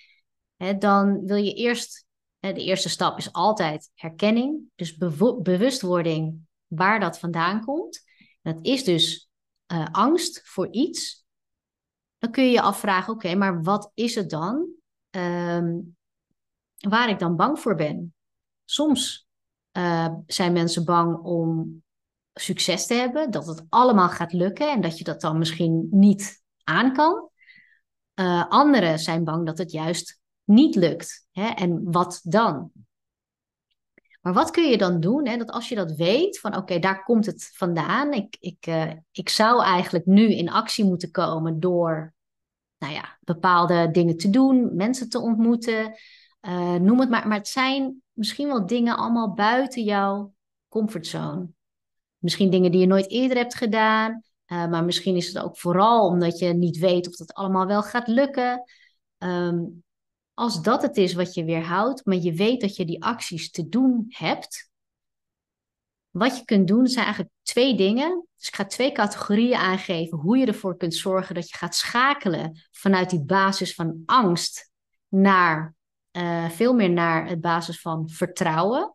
Dan 0.79 1.27
wil 1.27 1.37
je 1.37 1.53
eerst, 1.53 2.07
hè, 2.39 2.53
de 2.53 2.65
eerste 2.65 2.89
stap 2.89 3.19
is 3.19 3.33
altijd 3.33 3.91
herkenning, 3.95 4.61
dus 4.75 4.97
bewustwording 5.43 6.47
waar 6.67 7.01
dat 7.01 7.19
vandaan 7.19 7.65
komt. 7.65 8.03
Dat 8.43 8.59
is 8.63 8.85
dus 8.85 9.29
uh, 9.73 9.87
angst 9.91 10.41
voor 10.45 10.69
iets 10.71 11.25
dan 12.25 12.33
kun 12.33 12.45
je 12.45 12.51
je 12.51 12.61
afvragen, 12.61 13.13
oké, 13.13 13.35
maar 13.35 13.63
wat 13.63 13.91
is 13.95 14.15
het 14.15 14.31
dan 14.31 14.69
ehm, 15.11 15.79
waar 16.79 17.09
ik 17.09 17.19
dan 17.19 17.37
bang 17.37 17.61
voor 17.61 17.75
ben? 17.75 18.15
Soms 18.65 19.27
uh, 19.73 20.15
zijn 20.27 20.53
mensen 20.53 20.85
bang 20.85 21.19
om 21.19 21.83
succes 22.33 22.87
te 22.87 22.95
hebben, 22.95 23.31
dat 23.31 23.47
het 23.47 23.65
allemaal 23.69 24.09
gaat 24.09 24.33
lukken 24.33 24.71
en 24.71 24.81
dat 24.81 24.99
je 24.99 25.05
dat 25.05 25.21
dan 25.21 25.39
misschien 25.39 25.87
niet 25.91 26.43
aan 26.63 26.93
kan. 26.93 27.29
Uh, 28.15 28.49
anderen 28.49 28.99
zijn 28.99 29.25
bang 29.25 29.47
dat 29.47 29.59
het 29.59 29.71
juist 29.73 30.21
niet 30.45 30.75
lukt. 30.75 31.27
Hè? 31.33 31.47
En 31.47 31.93
wat 31.93 32.21
dan? 32.23 32.71
Maar 34.21 34.33
wat 34.33 34.51
kun 34.51 34.71
je 34.71 34.79
dan 34.79 35.01
doen? 35.01 35.29
Hè? 35.29 35.37
Dat 35.37 35.51
als 35.51 35.69
je 35.69 35.75
dat 35.75 35.93
weet, 35.93 36.41
van 36.41 36.57
oké, 36.57 36.79
daar 36.79 37.05
komt 37.05 37.27
het 37.27 37.51
vandaan. 37.55 38.13
Ik, 38.13 38.37
ik, 38.41 38.67
uh, 38.67 38.93
ik 39.13 39.29
zou 39.29 39.63
eigenlijk 39.63 40.07
nu 40.07 40.35
in 40.35 40.51
actie 40.51 40.85
moeten 40.85 41.11
komen 41.11 41.61
door 41.61 42.15
nou 42.79 42.93
ja, 42.93 43.19
bepaalde 43.21 43.91
dingen 43.91 44.17
te 44.17 44.31
doen, 44.31 44.77
mensen 44.77 45.09
te 45.09 45.19
ontmoeten, 45.19 45.95
Uh, 46.49 46.75
noem 46.75 47.01
het 47.01 47.11
maar. 47.11 47.29
Maar 47.29 47.39
het 47.39 47.49
zijn 47.49 48.03
misschien 48.13 48.47
wel 48.47 48.67
dingen 48.67 48.97
allemaal 48.97 49.35
buiten 49.35 49.83
jouw 49.83 50.35
comfortzone. 50.69 51.49
Misschien 52.19 52.51
dingen 52.51 52.71
die 52.71 52.81
je 52.81 52.87
nooit 52.87 53.11
eerder 53.11 53.37
hebt 53.37 53.55
gedaan. 53.55 54.23
Uh, 54.47 54.69
maar 54.69 54.85
misschien 54.85 55.17
is 55.17 55.27
het 55.27 55.39
ook 55.39 55.59
vooral 55.59 56.07
omdat 56.07 56.39
je 56.39 56.53
niet 56.53 56.79
weet 56.79 57.09
of 57.09 57.17
dat 57.17 57.35
allemaal 57.35 57.67
wel 57.67 57.83
gaat 57.83 58.09
lukken. 58.09 58.63
Um, 59.19 59.84
als 60.35 60.63
dat 60.63 60.83
het 60.83 60.97
is 60.97 61.15
wat 61.15 61.35
je 61.35 61.45
weerhoudt, 61.45 62.05
maar 62.05 62.17
je 62.17 62.33
weet 62.33 62.61
dat 62.61 62.77
je 62.77 62.85
die 62.85 63.05
acties 63.05 63.51
te 63.51 63.69
doen 63.69 64.07
hebt. 64.09 64.71
Wat 66.11 66.39
je 66.39 66.45
kunt 66.45 66.69
doen 66.69 66.87
zijn 66.87 67.05
eigenlijk 67.05 67.35
twee 67.43 67.77
dingen. 67.77 68.27
Dus 68.37 68.49
ik 68.49 68.55
ga 68.55 68.65
twee 68.65 68.93
categorieën 68.93 69.59
aangeven 69.59 70.19
hoe 70.19 70.39
je 70.39 70.47
ervoor 70.47 70.77
kunt 70.77 70.95
zorgen 70.95 71.35
dat 71.35 71.49
je 71.49 71.57
gaat 71.57 71.75
schakelen 71.75 72.63
vanuit 72.71 73.11
die 73.11 73.25
basis 73.25 73.75
van 73.75 74.03
angst 74.07 74.71
naar 75.09 75.75
uh, 76.13 76.51
veel 76.51 76.75
meer 76.75 76.91
naar 76.91 77.29
het 77.29 77.41
basis 77.41 77.81
van 77.81 78.09
vertrouwen. 78.09 78.95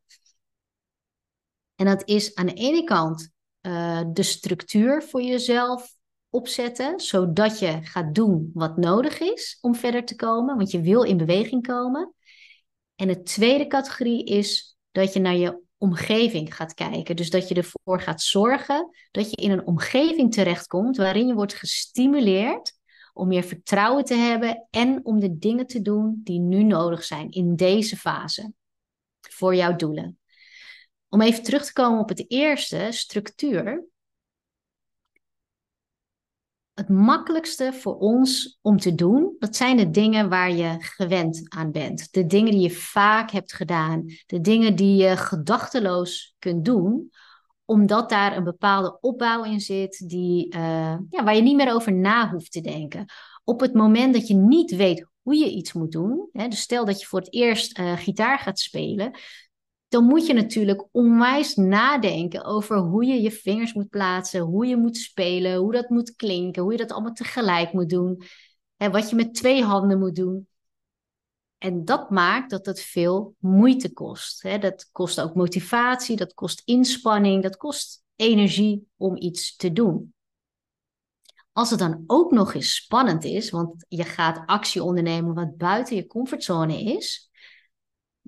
En 1.75 1.85
dat 1.85 2.07
is 2.07 2.35
aan 2.35 2.45
de 2.45 2.53
ene 2.53 2.83
kant 2.83 3.31
uh, 3.61 4.01
de 4.13 4.23
structuur 4.23 5.03
voor 5.03 5.21
jezelf 5.21 5.98
opzetten, 6.29 6.99
zodat 6.99 7.59
je 7.59 7.79
gaat 7.81 8.15
doen 8.15 8.51
wat 8.53 8.77
nodig 8.77 9.19
is 9.19 9.57
om 9.61 9.75
verder 9.75 10.05
te 10.05 10.15
komen, 10.15 10.57
want 10.57 10.71
je 10.71 10.81
wil 10.81 11.03
in 11.03 11.17
beweging 11.17 11.67
komen. 11.67 12.13
En 12.95 13.07
de 13.07 13.23
tweede 13.23 13.67
categorie 13.67 14.25
is 14.25 14.77
dat 14.91 15.13
je 15.13 15.19
naar 15.19 15.35
je 15.35 15.61
omgeving 15.77 16.55
gaat 16.55 16.73
kijken. 16.73 17.15
Dus 17.15 17.29
dat 17.29 17.47
je 17.47 17.55
ervoor 17.55 18.01
gaat 18.01 18.21
zorgen 18.21 18.89
dat 19.11 19.29
je 19.29 19.35
in 19.35 19.51
een 19.51 19.65
omgeving 19.65 20.33
terechtkomt 20.33 20.97
waarin 20.97 21.27
je 21.27 21.33
wordt 21.33 21.53
gestimuleerd 21.53 22.77
om 23.13 23.27
meer 23.27 23.43
vertrouwen 23.43 24.05
te 24.05 24.13
hebben 24.13 24.67
en 24.69 25.05
om 25.05 25.19
de 25.19 25.37
dingen 25.37 25.67
te 25.67 25.81
doen 25.81 26.21
die 26.23 26.39
nu 26.39 26.63
nodig 26.63 27.03
zijn 27.03 27.29
in 27.29 27.55
deze 27.55 27.97
fase 27.97 28.53
voor 29.19 29.55
jouw 29.55 29.75
doelen. 29.75 30.19
Om 31.09 31.21
even 31.21 31.43
terug 31.43 31.65
te 31.65 31.73
komen 31.73 31.99
op 31.99 32.09
het 32.09 32.25
eerste, 32.27 32.87
structuur. 32.89 33.85
Het 36.79 36.89
makkelijkste 36.89 37.73
voor 37.73 37.97
ons 37.97 38.59
om 38.61 38.77
te 38.77 38.95
doen, 38.95 39.35
dat 39.39 39.55
zijn 39.55 39.77
de 39.77 39.89
dingen 39.89 40.29
waar 40.29 40.51
je 40.51 40.75
gewend 40.79 41.41
aan 41.49 41.71
bent. 41.71 42.13
De 42.13 42.25
dingen 42.25 42.51
die 42.51 42.61
je 42.61 42.71
vaak 42.71 43.31
hebt 43.31 43.53
gedaan. 43.53 44.05
De 44.25 44.41
dingen 44.41 44.75
die 44.75 44.95
je 44.95 45.17
gedachteloos 45.17 46.35
kunt 46.39 46.65
doen, 46.65 47.11
omdat 47.65 48.09
daar 48.09 48.37
een 48.37 48.43
bepaalde 48.43 48.97
opbouw 49.01 49.43
in 49.43 49.59
zit 49.59 50.09
die, 50.09 50.55
uh, 50.55 50.97
ja, 51.09 51.23
waar 51.23 51.35
je 51.35 51.41
niet 51.41 51.55
meer 51.55 51.73
over 51.73 51.93
na 51.93 52.29
hoeft 52.29 52.51
te 52.51 52.61
denken. 52.61 53.05
Op 53.43 53.59
het 53.59 53.73
moment 53.73 54.13
dat 54.13 54.27
je 54.27 54.35
niet 54.35 54.75
weet 54.75 55.07
hoe 55.21 55.35
je 55.35 55.49
iets 55.49 55.73
moet 55.73 55.91
doen, 55.91 56.29
hè, 56.31 56.47
dus 56.47 56.61
stel 56.61 56.85
dat 56.85 56.99
je 56.99 57.05
voor 57.05 57.19
het 57.19 57.33
eerst 57.33 57.79
uh, 57.79 57.97
gitaar 57.97 58.39
gaat 58.39 58.59
spelen, 58.59 59.11
dan 59.89 60.03
moet 60.03 60.27
je 60.27 60.33
natuurlijk 60.33 60.87
onwijs 60.91 61.55
nadenken 61.55 62.43
over 62.43 62.77
hoe 62.77 63.05
je 63.05 63.21
je 63.21 63.31
vingers 63.31 63.73
moet 63.73 63.89
plaatsen, 63.89 64.41
hoe 64.41 64.65
je 64.65 64.77
moet 64.77 64.97
spelen, 64.97 65.57
hoe 65.57 65.71
dat 65.71 65.89
moet 65.89 66.15
klinken, 66.15 66.61
hoe 66.61 66.71
je 66.71 66.77
dat 66.77 66.91
allemaal 66.91 67.13
tegelijk 67.13 67.73
moet 67.73 67.89
doen, 67.89 68.21
wat 68.77 69.09
je 69.09 69.15
met 69.15 69.33
twee 69.33 69.63
handen 69.63 69.99
moet 69.99 70.15
doen. 70.15 70.47
En 71.57 71.85
dat 71.85 72.09
maakt 72.09 72.49
dat 72.49 72.65
het 72.65 72.81
veel 72.81 73.35
moeite 73.39 73.93
kost. 73.93 74.41
Hè. 74.41 74.57
Dat 74.57 74.89
kost 74.91 75.21
ook 75.21 75.35
motivatie, 75.35 76.15
dat 76.15 76.33
kost 76.33 76.61
inspanning, 76.65 77.43
dat 77.43 77.57
kost 77.57 78.03
energie 78.15 78.87
om 78.97 79.17
iets 79.17 79.55
te 79.55 79.73
doen. 79.73 80.13
Als 81.51 81.69
het 81.69 81.79
dan 81.79 82.03
ook 82.07 82.31
nog 82.31 82.53
eens 82.53 82.75
spannend 82.75 83.23
is, 83.23 83.49
want 83.49 83.85
je 83.87 84.03
gaat 84.03 84.43
actie 84.45 84.83
ondernemen 84.83 85.33
wat 85.33 85.57
buiten 85.57 85.95
je 85.95 86.07
comfortzone 86.07 86.83
is, 86.83 87.28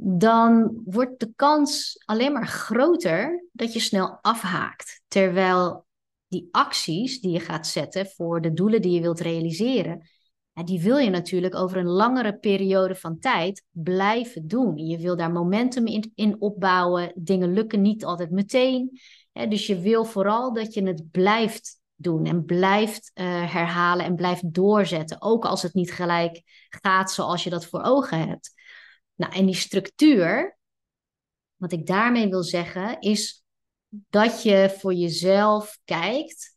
dan 0.04 0.82
wordt 0.86 1.20
de 1.20 1.32
kans 1.36 2.02
alleen 2.06 2.34
maar 2.34 2.48
groter 2.48 3.46
dat 3.52 3.74
je 3.74 3.80
snel 3.80 4.20
afhaakt. 4.22 5.02
Terwijl 5.08 5.86
die 6.28 6.48
acties 6.52 7.22
die 7.22 7.32
je 7.32 7.40
gaat 7.40 7.68
zetten 7.68 8.06
voor 8.06 8.42
de 8.42 8.54
doelen 8.54 8.82
die 8.82 8.92
je 8.92 9.02
wilt 9.02 9.20
realiseren, 9.20 10.10
die 10.54 10.82
wil 10.82 10.98
je 10.98 11.10
natuurlijk 11.10 11.56
over 11.56 11.78
een 11.78 11.88
langere 11.88 12.38
periode 12.38 12.96
van 12.96 13.20
tijd 13.20 13.64
blijven 13.72 14.48
doen. 14.48 14.78
Je 14.78 14.98
wil 14.98 15.16
daar 15.16 15.32
momentum 15.32 15.88
in, 15.88 16.12
in 16.16 16.42
opbouwen. 16.42 17.12
Dingen 17.16 17.54
lukken 17.54 17.82
niet 17.82 18.06
altijd 18.06 18.32
meteen. 18.32 19.00
dus 19.32 19.68
je 19.68 19.80
wil 19.80 20.06
vooral 20.06 20.54
dat 20.54 20.74
je 20.74 20.84
het 20.84 21.12
blijft 21.12 21.80
doen 21.96 22.26
en 22.26 22.46
blijft 22.46 23.12
uh, 23.14 23.26
herhalen 23.54 24.06
en 24.06 24.16
blijft 24.16 24.54
doorzetten. 24.54 25.22
Ook 25.22 25.46
als 25.46 25.62
het 25.62 25.74
niet 25.74 25.92
gelijk 25.92 26.42
gaat 26.70 27.12
zoals 27.12 27.44
je 27.44 27.50
dat 27.50 27.66
voor 27.66 27.82
ogen 27.82 28.28
hebt. 28.28 28.61
Nou, 29.16 29.34
en 29.34 29.46
die 29.46 29.56
structuur, 29.56 30.58
wat 31.56 31.72
ik 31.72 31.86
daarmee 31.86 32.30
wil 32.30 32.44
zeggen, 32.44 33.00
is 33.00 33.44
dat 33.88 34.44
je 34.44 34.76
voor 34.80 34.94
jezelf 34.94 35.80
kijkt 35.86 36.56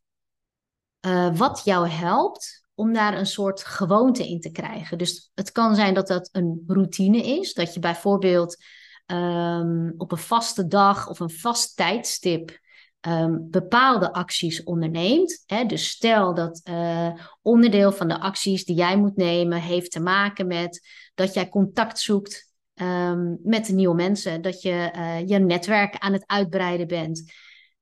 uh, 1.06 1.36
wat 1.36 1.62
jou 1.64 1.88
helpt 1.88 2.66
om 2.74 2.92
daar 2.92 3.18
een 3.18 3.26
soort 3.26 3.64
gewoonte 3.64 4.28
in 4.28 4.40
te 4.40 4.50
krijgen. 4.50 4.98
Dus 4.98 5.30
het 5.34 5.52
kan 5.52 5.74
zijn 5.74 5.94
dat 5.94 6.06
dat 6.06 6.28
een 6.32 6.64
routine 6.66 7.18
is, 7.38 7.54
dat 7.54 7.74
je 7.74 7.80
bijvoorbeeld 7.80 8.64
um, 9.06 9.94
op 9.96 10.12
een 10.12 10.18
vaste 10.18 10.66
dag 10.66 11.08
of 11.08 11.20
een 11.20 11.30
vast 11.30 11.76
tijdstip 11.76 12.58
um, 13.06 13.50
bepaalde 13.50 14.12
acties 14.12 14.62
onderneemt. 14.62 15.42
Hè? 15.46 15.64
Dus 15.64 15.88
stel 15.88 16.34
dat 16.34 16.60
uh, 16.68 17.12
onderdeel 17.42 17.92
van 17.92 18.08
de 18.08 18.20
acties 18.20 18.64
die 18.64 18.76
jij 18.76 18.96
moet 18.96 19.16
nemen 19.16 19.60
heeft 19.60 19.90
te 19.90 20.00
maken 20.00 20.46
met 20.46 20.88
dat 21.14 21.34
jij 21.34 21.48
contact 21.48 21.98
zoekt 21.98 22.52
um, 22.74 23.38
met 23.42 23.68
nieuwe 23.68 23.94
mensen, 23.94 24.42
dat 24.42 24.62
je 24.62 24.92
uh, 24.96 25.28
je 25.28 25.38
netwerk 25.38 25.96
aan 25.98 26.12
het 26.12 26.26
uitbreiden 26.26 26.86
bent. 26.86 27.32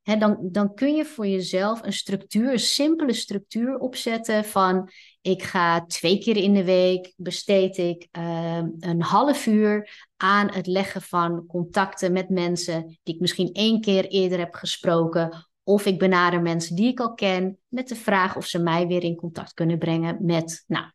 Dan, 0.03 0.39
dan 0.43 0.75
kun 0.75 0.95
je 0.95 1.05
voor 1.05 1.27
jezelf 1.27 1.83
een 1.83 1.93
structuur, 1.93 2.59
simpele 2.59 3.13
structuur 3.13 3.79
opzetten 3.79 4.45
van 4.45 4.91
ik 5.21 5.43
ga 5.43 5.87
twee 5.87 6.19
keer 6.19 6.37
in 6.37 6.55
de 6.55 6.65
week 6.65 7.13
besteed 7.17 7.77
ik 7.77 8.09
uh, 8.19 8.63
een 8.79 9.03
half 9.03 9.47
uur 9.47 10.07
aan 10.17 10.51
het 10.53 10.67
leggen 10.67 11.03
van 11.03 11.47
contacten 11.47 12.13
met 12.13 12.29
mensen 12.29 12.99
die 13.03 13.15
ik 13.15 13.21
misschien 13.21 13.53
één 13.53 13.81
keer 13.81 14.05
eerder 14.07 14.39
heb 14.39 14.55
gesproken. 14.55 15.49
Of 15.63 15.87
ik 15.87 15.99
benader 15.99 16.43
mensen 16.43 16.77
die 16.77 16.89
ik 16.89 17.01
al 17.01 17.15
ken 17.15 17.59
met 17.69 17.89
de 17.89 17.97
vraag 17.97 18.37
of 18.37 18.47
ze 18.47 18.59
mij 18.59 18.87
weer 18.87 19.03
in 19.03 19.17
contact 19.17 19.55
kunnen 19.55 19.79
brengen 19.79 20.25
met 20.25 20.65
nou, 20.67 20.87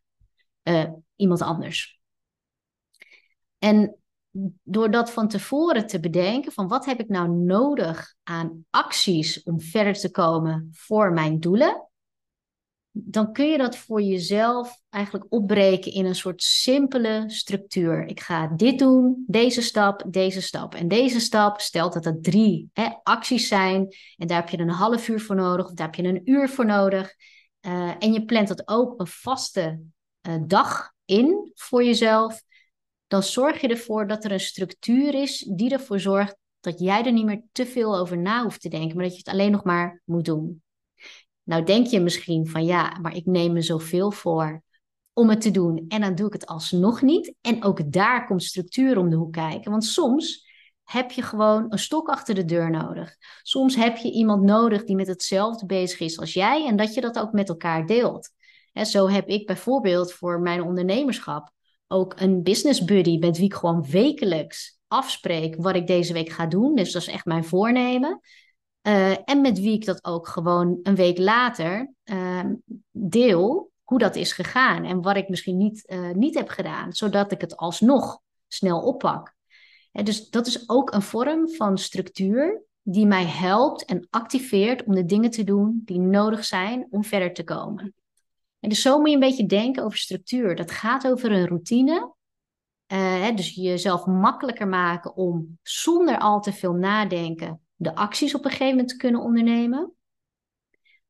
uh, 0.62 0.92
iemand 1.16 1.42
anders. 1.42 2.00
En 3.58 3.98
door 4.62 4.90
dat 4.90 5.10
van 5.10 5.28
tevoren 5.28 5.86
te 5.86 6.00
bedenken, 6.00 6.52
van 6.52 6.68
wat 6.68 6.84
heb 6.84 7.00
ik 7.00 7.08
nou 7.08 7.28
nodig 7.28 8.14
aan 8.22 8.64
acties 8.70 9.42
om 9.42 9.60
verder 9.60 9.94
te 9.94 10.10
komen 10.10 10.68
voor 10.72 11.12
mijn 11.12 11.40
doelen, 11.40 11.88
dan 12.90 13.32
kun 13.32 13.46
je 13.46 13.58
dat 13.58 13.76
voor 13.76 14.02
jezelf 14.02 14.80
eigenlijk 14.90 15.26
opbreken 15.28 15.92
in 15.92 16.04
een 16.04 16.14
soort 16.14 16.42
simpele 16.42 17.24
structuur. 17.26 18.06
Ik 18.06 18.20
ga 18.20 18.46
dit 18.46 18.78
doen, 18.78 19.24
deze 19.26 19.62
stap, 19.62 20.04
deze 20.06 20.42
stap. 20.42 20.74
En 20.74 20.88
deze 20.88 21.20
stap 21.20 21.60
stelt 21.60 21.92
dat 21.92 22.06
er 22.06 22.20
drie 22.20 22.70
hè, 22.72 22.88
acties 23.02 23.48
zijn. 23.48 23.94
En 24.16 24.26
daar 24.26 24.40
heb 24.40 24.48
je 24.48 24.58
een 24.58 24.70
half 24.70 25.08
uur 25.08 25.20
voor 25.20 25.36
nodig, 25.36 25.66
of 25.66 25.72
daar 25.72 25.86
heb 25.86 25.94
je 25.94 26.02
een 26.02 26.30
uur 26.30 26.48
voor 26.48 26.66
nodig. 26.66 27.14
Uh, 27.60 27.90
en 27.98 28.12
je 28.12 28.24
plant 28.24 28.48
dat 28.48 28.68
ook 28.68 29.00
een 29.00 29.06
vaste 29.06 29.80
uh, 30.28 30.34
dag 30.46 30.92
in 31.04 31.50
voor 31.54 31.84
jezelf 31.84 32.42
dan 33.08 33.22
zorg 33.22 33.60
je 33.60 33.68
ervoor 33.68 34.06
dat 34.06 34.24
er 34.24 34.32
een 34.32 34.40
structuur 34.40 35.14
is 35.14 35.38
die 35.38 35.70
ervoor 35.70 36.00
zorgt 36.00 36.36
dat 36.60 36.78
jij 36.78 37.04
er 37.04 37.12
niet 37.12 37.24
meer 37.24 37.42
te 37.52 37.66
veel 37.66 37.96
over 37.96 38.18
na 38.18 38.42
hoeft 38.42 38.60
te 38.60 38.68
denken, 38.68 38.96
maar 38.96 39.04
dat 39.04 39.12
je 39.12 39.18
het 39.24 39.34
alleen 39.34 39.50
nog 39.50 39.64
maar 39.64 40.02
moet 40.04 40.24
doen. 40.24 40.62
Nou 41.42 41.64
denk 41.64 41.86
je 41.86 42.00
misschien 42.00 42.48
van 42.48 42.64
ja, 42.64 42.98
maar 43.00 43.14
ik 43.14 43.26
neem 43.26 43.52
me 43.52 43.62
zoveel 43.62 44.10
voor 44.10 44.62
om 45.12 45.28
het 45.28 45.40
te 45.40 45.50
doen 45.50 45.84
en 45.88 46.00
dan 46.00 46.14
doe 46.14 46.26
ik 46.26 46.32
het 46.32 46.46
alsnog 46.46 47.02
niet. 47.02 47.34
En 47.40 47.64
ook 47.64 47.92
daar 47.92 48.26
komt 48.26 48.42
structuur 48.42 48.98
om 48.98 49.10
de 49.10 49.16
hoek 49.16 49.32
kijken, 49.32 49.70
want 49.70 49.84
soms 49.84 50.46
heb 50.84 51.10
je 51.10 51.22
gewoon 51.22 51.66
een 51.68 51.78
stok 51.78 52.08
achter 52.08 52.34
de 52.34 52.44
deur 52.44 52.70
nodig. 52.70 53.16
Soms 53.42 53.76
heb 53.76 53.96
je 53.96 54.10
iemand 54.10 54.42
nodig 54.42 54.84
die 54.84 54.96
met 54.96 55.06
hetzelfde 55.06 55.66
bezig 55.66 56.00
is 56.00 56.18
als 56.18 56.32
jij 56.32 56.66
en 56.66 56.76
dat 56.76 56.94
je 56.94 57.00
dat 57.00 57.18
ook 57.18 57.32
met 57.32 57.48
elkaar 57.48 57.86
deelt. 57.86 58.30
En 58.72 58.86
zo 58.86 59.08
heb 59.08 59.28
ik 59.28 59.46
bijvoorbeeld 59.46 60.12
voor 60.12 60.40
mijn 60.40 60.62
ondernemerschap 60.62 61.52
ook 61.88 62.20
een 62.20 62.42
business 62.42 62.84
buddy 62.84 63.18
met 63.18 63.36
wie 63.36 63.46
ik 63.46 63.54
gewoon 63.54 63.90
wekelijks 63.90 64.78
afspreek 64.86 65.56
wat 65.58 65.74
ik 65.74 65.86
deze 65.86 66.12
week 66.12 66.28
ga 66.28 66.46
doen. 66.46 66.74
Dus 66.74 66.92
dat 66.92 67.02
is 67.02 67.08
echt 67.08 67.24
mijn 67.24 67.44
voornemen. 67.44 68.20
Uh, 68.82 69.10
en 69.24 69.40
met 69.40 69.60
wie 69.60 69.72
ik 69.72 69.84
dat 69.84 70.04
ook 70.04 70.28
gewoon 70.28 70.78
een 70.82 70.94
week 70.94 71.18
later 71.18 71.92
uh, 72.04 72.44
deel 72.90 73.70
hoe 73.82 73.98
dat 73.98 74.16
is 74.16 74.32
gegaan 74.32 74.84
en 74.84 75.02
wat 75.02 75.16
ik 75.16 75.28
misschien 75.28 75.56
niet, 75.56 75.84
uh, 75.86 76.10
niet 76.10 76.34
heb 76.34 76.48
gedaan, 76.48 76.92
zodat 76.92 77.32
ik 77.32 77.40
het 77.40 77.56
alsnog 77.56 78.20
snel 78.48 78.80
oppak. 78.80 79.34
En 79.92 80.04
dus 80.04 80.30
dat 80.30 80.46
is 80.46 80.68
ook 80.68 80.92
een 80.92 81.02
vorm 81.02 81.48
van 81.48 81.78
structuur 81.78 82.62
die 82.82 83.06
mij 83.06 83.24
helpt 83.24 83.84
en 83.84 84.06
activeert 84.10 84.84
om 84.84 84.94
de 84.94 85.04
dingen 85.04 85.30
te 85.30 85.44
doen 85.44 85.82
die 85.84 85.98
nodig 85.98 86.44
zijn 86.44 86.86
om 86.90 87.04
verder 87.04 87.32
te 87.32 87.44
komen. 87.44 87.94
En 88.60 88.68
dus 88.68 88.82
zo 88.82 88.98
moet 88.98 89.08
je 89.08 89.14
een 89.14 89.20
beetje 89.20 89.46
denken 89.46 89.84
over 89.84 89.98
structuur. 89.98 90.56
Dat 90.56 90.70
gaat 90.70 91.06
over 91.06 91.32
een 91.32 91.46
routine 91.46 92.16
hè, 92.86 93.34
dus 93.34 93.54
jezelf 93.54 94.06
makkelijker 94.06 94.68
maken 94.68 95.16
om 95.16 95.58
zonder 95.62 96.18
al 96.18 96.40
te 96.40 96.52
veel 96.52 96.72
nadenken 96.72 97.60
de 97.78 97.94
acties 97.94 98.34
op 98.34 98.44
een 98.44 98.50
gegeven 98.50 98.70
moment 98.70 98.88
te 98.88 98.96
kunnen 98.96 99.20
ondernemen. 99.20 99.92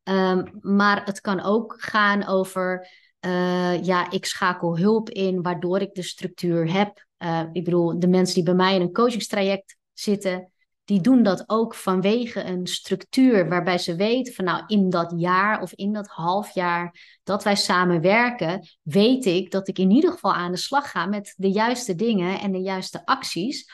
Ehm, 0.03 0.47
maar 0.61 1.05
het 1.05 1.21
kan 1.21 1.41
ook 1.41 1.75
gaan 1.79 2.27
over, 2.27 2.89
uh, 3.21 3.85
ja, 3.85 4.11
ik 4.11 4.25
schakel 4.25 4.79
hulp 4.79 5.11
in 5.11 5.43
waardoor 5.43 5.81
ik 5.81 5.95
de 5.95 6.03
structuur 6.03 6.73
heb. 6.73 7.07
Uh, 7.19 7.43
ik 7.53 7.65
bedoel, 7.65 7.99
de 7.99 8.09
mensen 8.09 8.35
die 8.35 8.45
bij 8.45 8.55
mij 8.55 8.75
in 8.75 8.81
een 8.81 8.93
coachingstraject 8.93 9.77
zitten, 9.93 10.53
die 10.89 11.01
doen 11.01 11.23
dat 11.23 11.45
ook 11.47 11.75
vanwege 11.75 12.45
een 12.45 12.67
structuur 12.67 13.49
waarbij 13.49 13.79
ze 13.79 13.97
weten 13.97 14.35
van 14.35 14.45
nou 14.45 14.63
in 14.67 14.91
dat 14.91 15.15
jaar 15.17 15.63
of 15.63 15.73
in 15.73 15.93
dat 15.93 16.07
half 16.07 16.51
jaar 16.51 17.19
dat 17.23 17.45
wij 17.45 17.57
samen 17.57 18.01
werken, 18.01 18.69
weet 18.83 19.25
ik 19.25 19.51
dat 19.51 19.69
ik 19.69 19.79
in 19.79 19.91
ieder 19.91 20.13
geval 20.13 20.35
aan 20.35 20.51
de 20.51 20.57
slag 20.57 20.91
ga 20.91 21.07
met 21.07 21.35
de 21.37 21.51
juiste 21.51 21.95
dingen 21.95 22.41
en 22.41 22.53
de 22.53 22.61
juiste 22.61 23.07
acties, 23.07 23.71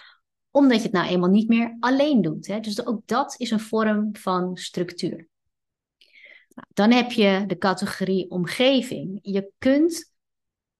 omdat 0.51 0.77
je 0.77 0.83
het 0.83 0.93
nou 0.93 1.09
eenmaal 1.09 1.31
niet 1.31 1.49
meer 1.49 1.77
alleen 1.81 2.23
doet. 2.23 2.47
Hè? 2.47 2.61
Dus 2.61 2.87
ook 2.87 3.07
dat 3.07 3.35
is 3.39 3.51
een 3.51 3.61
vorm 3.61 4.17
van 4.17 4.57
structuur. 4.57 5.29
Nou, 6.49 6.69
dan 6.69 6.91
heb 6.91 7.13
je 7.13 7.45
de 7.47 7.59
categorie 7.59 8.31
omgeving. 8.31 9.19
Je 9.23 9.51
kunt 9.59 10.13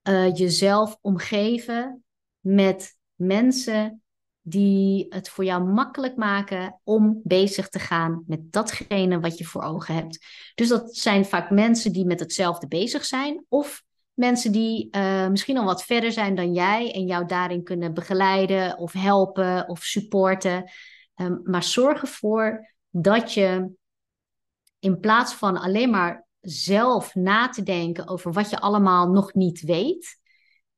uh, 0.09 0.35
jezelf 0.35 0.99
omgeven 1.01 2.05
met 2.41 2.97
mensen 3.15 4.04
die 4.47 5.07
het 5.09 5.29
voor 5.29 5.45
jou 5.45 5.63
makkelijk 5.65 6.17
maken 6.17 6.81
om 6.83 7.21
bezig 7.23 7.69
te 7.69 7.79
gaan 7.79 8.25
met 8.27 8.53
datgene 8.53 9.21
wat 9.21 9.39
je 9.39 9.45
voor 9.45 9.63
ogen 9.63 9.95
hebt. 9.95 10.27
Dus 10.55 10.69
dat 10.69 10.97
zijn 10.97 11.25
vaak 11.25 11.51
mensen 11.51 11.93
die 11.93 12.05
met 12.05 12.21
hetzelfde 12.21 12.69
bezig 12.69 13.05
zijn 13.05 13.45
of 13.49 13.83
mensen 14.13 14.53
die 14.53 14.89
uh, 14.91 15.29
misschien 15.29 15.59
al 15.59 15.65
wat 15.65 15.85
verder 15.85 16.13
zijn 16.13 16.35
dan 16.35 16.53
jij 16.53 16.93
en 16.93 17.07
jou 17.07 17.27
daarin 17.27 17.65
kunnen 17.65 17.95
begeleiden 17.95 18.79
of 18.79 18.93
helpen 18.93 19.69
of 19.69 19.83
supporten. 19.83 20.71
Um, 21.17 21.41
maar 21.45 21.63
zorg 21.63 22.01
ervoor 22.01 22.75
dat 22.91 23.33
je 23.33 23.71
in 24.79 25.01
plaats 25.01 25.35
van 25.35 25.57
alleen 25.57 25.91
maar 25.91 26.27
zelf 26.41 27.15
na 27.15 27.49
te 27.49 27.63
denken 27.63 28.09
over 28.09 28.33
wat 28.33 28.51
je 28.51 28.61
allemaal 28.61 29.09
nog 29.09 29.35
niet 29.35 29.61
weet, 29.61 30.23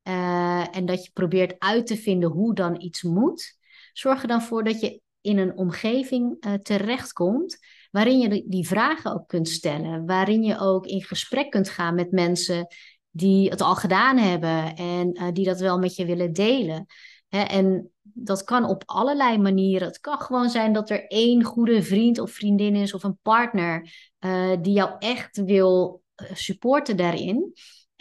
uh, 0.08 0.76
en 0.76 0.86
dat 0.86 1.04
je 1.04 1.10
probeert 1.12 1.54
uit 1.58 1.86
te 1.86 1.96
vinden 1.96 2.30
hoe 2.30 2.54
dan 2.54 2.80
iets 2.80 3.02
moet, 3.02 3.55
zorg 3.98 4.22
er 4.22 4.28
dan 4.28 4.42
voor 4.42 4.64
dat 4.64 4.80
je 4.80 5.00
in 5.20 5.38
een 5.38 5.56
omgeving 5.56 6.46
uh, 6.46 6.52
terechtkomt 6.54 7.58
waarin 7.90 8.18
je 8.18 8.44
die 8.46 8.66
vragen 8.66 9.12
ook 9.12 9.28
kunt 9.28 9.48
stellen, 9.48 10.06
waarin 10.06 10.42
je 10.42 10.58
ook 10.58 10.86
in 10.86 11.02
gesprek 11.02 11.50
kunt 11.50 11.68
gaan 11.68 11.94
met 11.94 12.10
mensen 12.10 12.66
die 13.10 13.50
het 13.50 13.60
al 13.60 13.74
gedaan 13.74 14.18
hebben 14.18 14.76
en 14.76 15.22
uh, 15.22 15.32
die 15.32 15.44
dat 15.44 15.60
wel 15.60 15.78
met 15.78 15.96
je 15.96 16.04
willen 16.04 16.32
delen. 16.32 16.86
Hè, 17.28 17.42
en 17.42 17.90
dat 18.02 18.44
kan 18.44 18.64
op 18.64 18.82
allerlei 18.86 19.38
manieren. 19.38 19.88
Het 19.88 20.00
kan 20.00 20.20
gewoon 20.20 20.50
zijn 20.50 20.72
dat 20.72 20.90
er 20.90 21.06
één 21.06 21.44
goede 21.44 21.82
vriend 21.82 22.18
of 22.18 22.30
vriendin 22.30 22.74
is 22.74 22.94
of 22.94 23.02
een 23.02 23.18
partner 23.22 23.92
uh, 24.20 24.56
die 24.60 24.72
jou 24.72 24.90
echt 24.98 25.36
wil 25.44 26.02
supporten 26.32 26.96
daarin. 26.96 27.52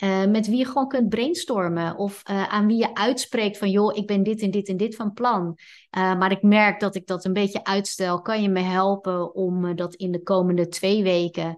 Uh, 0.03 0.25
met 0.25 0.47
wie 0.47 0.57
je 0.57 0.65
gewoon 0.65 0.87
kunt 0.87 1.09
brainstormen. 1.09 1.97
Of 1.97 2.29
uh, 2.29 2.47
aan 2.47 2.67
wie 2.67 2.77
je 2.77 2.95
uitspreekt 2.95 3.57
van 3.57 3.69
joh, 3.69 3.97
ik 3.97 4.07
ben 4.07 4.23
dit 4.23 4.41
en 4.41 4.51
dit 4.51 4.67
en 4.67 4.77
dit 4.77 4.95
van 4.95 5.13
plan. 5.13 5.57
Uh, 5.97 6.17
maar 6.17 6.31
ik 6.31 6.41
merk 6.41 6.79
dat 6.79 6.95
ik 6.95 7.07
dat 7.07 7.25
een 7.25 7.33
beetje 7.33 7.63
uitstel. 7.63 8.21
Kan 8.21 8.41
je 8.41 8.49
me 8.49 8.59
helpen 8.59 9.35
om 9.35 9.75
dat 9.75 9.95
in 9.95 10.11
de 10.11 10.23
komende 10.23 10.67
twee 10.67 11.03
weken 11.03 11.57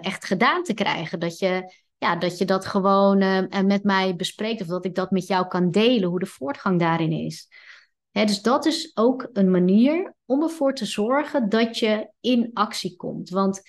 echt 0.00 0.24
gedaan 0.24 0.62
te 0.62 0.74
krijgen? 0.74 1.20
Dat 1.20 1.38
je, 1.38 1.72
ja, 1.98 2.16
dat, 2.16 2.38
je 2.38 2.44
dat 2.44 2.66
gewoon 2.66 3.18
met 3.66 3.84
mij 3.84 4.16
bespreekt. 4.16 4.60
Of 4.60 4.66
dat 4.66 4.84
ik 4.84 4.94
dat 4.94 5.10
met 5.10 5.26
jou 5.26 5.46
kan 5.46 5.70
delen, 5.70 6.08
hoe 6.08 6.18
de 6.18 6.26
voortgang 6.26 6.78
daarin 6.78 7.12
is. 7.12 7.48
Hè, 8.10 8.24
dus 8.24 8.42
dat 8.42 8.66
is 8.66 8.90
ook 8.94 9.28
een 9.32 9.50
manier 9.50 10.14
om 10.24 10.42
ervoor 10.42 10.74
te 10.74 10.84
zorgen 10.84 11.48
dat 11.48 11.78
je 11.78 12.10
in 12.20 12.50
actie 12.52 12.96
komt. 12.96 13.28
Want 13.28 13.62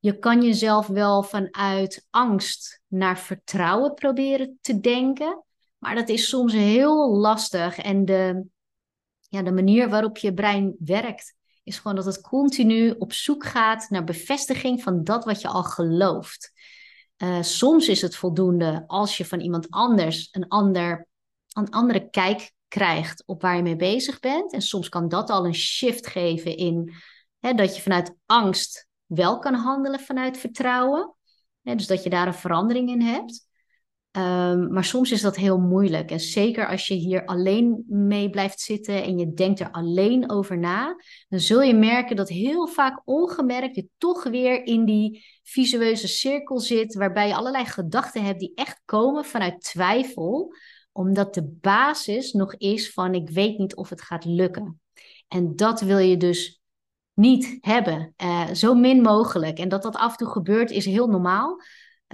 je 0.00 0.18
kan 0.18 0.42
jezelf 0.42 0.86
wel 0.86 1.22
vanuit 1.22 2.06
angst 2.10 2.80
naar 2.86 3.18
vertrouwen 3.18 3.94
proberen 3.94 4.58
te 4.60 4.80
denken. 4.80 5.44
Maar 5.78 5.94
dat 5.94 6.08
is 6.08 6.28
soms 6.28 6.52
heel 6.52 7.16
lastig. 7.16 7.78
En 7.78 8.04
de, 8.04 8.44
ja, 9.28 9.42
de 9.42 9.52
manier 9.52 9.88
waarop 9.88 10.16
je 10.16 10.34
brein 10.34 10.76
werkt, 10.78 11.34
is 11.62 11.78
gewoon 11.78 11.96
dat 11.96 12.04
het 12.04 12.20
continu 12.20 12.90
op 12.98 13.12
zoek 13.12 13.44
gaat 13.44 13.90
naar 13.90 14.04
bevestiging 14.04 14.82
van 14.82 15.04
dat 15.04 15.24
wat 15.24 15.40
je 15.40 15.48
al 15.48 15.62
gelooft. 15.62 16.52
Uh, 17.22 17.42
soms 17.42 17.88
is 17.88 18.02
het 18.02 18.16
voldoende 18.16 18.84
als 18.86 19.16
je 19.16 19.24
van 19.24 19.40
iemand 19.40 19.70
anders 19.70 20.28
een, 20.30 20.48
ander, 20.48 21.06
een 21.52 21.70
andere 21.70 22.10
kijk 22.10 22.52
krijgt 22.68 23.22
op 23.26 23.42
waar 23.42 23.56
je 23.56 23.62
mee 23.62 23.76
bezig 23.76 24.20
bent. 24.20 24.52
En 24.52 24.62
soms 24.62 24.88
kan 24.88 25.08
dat 25.08 25.30
al 25.30 25.46
een 25.46 25.54
shift 25.54 26.06
geven 26.06 26.56
in 26.56 26.94
hè, 27.38 27.54
dat 27.54 27.76
je 27.76 27.82
vanuit 27.82 28.14
angst 28.26 28.88
wel 29.10 29.38
kan 29.38 29.54
handelen 29.54 30.00
vanuit 30.00 30.38
vertrouwen. 30.38 31.14
dus 31.62 31.86
dat 31.86 32.02
je 32.02 32.10
daar 32.10 32.26
een 32.26 32.34
verandering 32.34 32.88
in 32.88 33.02
hebt. 33.02 33.48
Um, 34.16 34.72
maar 34.72 34.84
soms 34.84 35.10
is 35.10 35.20
dat 35.20 35.36
heel 35.36 35.58
moeilijk. 35.58 36.10
En 36.10 36.20
zeker 36.20 36.68
als 36.68 36.86
je 36.86 36.94
hier 36.94 37.24
alleen 37.24 37.84
mee 37.88 38.30
blijft 38.30 38.60
zitten 38.60 39.02
en 39.02 39.18
je 39.18 39.32
denkt 39.32 39.60
er 39.60 39.70
alleen 39.70 40.30
over 40.30 40.58
na, 40.58 40.96
dan 41.28 41.40
zul 41.40 41.62
je 41.62 41.74
merken 41.74 42.16
dat 42.16 42.28
heel 42.28 42.66
vaak 42.66 43.02
ongemerkt 43.04 43.74
je 43.76 43.88
toch 43.98 44.22
weer 44.24 44.66
in 44.66 44.84
die 44.84 45.24
visueuze 45.42 46.08
cirkel 46.08 46.58
zit, 46.58 46.94
waarbij 46.94 47.28
je 47.28 47.34
allerlei 47.34 47.64
gedachten 47.64 48.24
hebt 48.24 48.40
die 48.40 48.52
echt 48.54 48.82
komen 48.84 49.24
vanuit 49.24 49.60
twijfel, 49.60 50.54
omdat 50.92 51.34
de 51.34 51.56
basis 51.60 52.32
nog 52.32 52.54
is 52.54 52.92
van 52.92 53.14
ik 53.14 53.30
weet 53.30 53.58
niet 53.58 53.76
of 53.76 53.88
het 53.88 54.02
gaat 54.02 54.24
lukken. 54.24 54.80
En 55.28 55.56
dat 55.56 55.80
wil 55.80 55.98
je 55.98 56.16
dus 56.16 56.59
niet 57.20 57.58
hebben. 57.60 58.14
Uh, 58.22 58.50
zo 58.50 58.74
min 58.74 59.02
mogelijk. 59.02 59.58
En 59.58 59.68
dat 59.68 59.82
dat 59.82 59.96
af 59.96 60.10
en 60.10 60.16
toe 60.16 60.28
gebeurt 60.28 60.70
is 60.70 60.84
heel 60.84 61.06
normaal. 61.06 61.62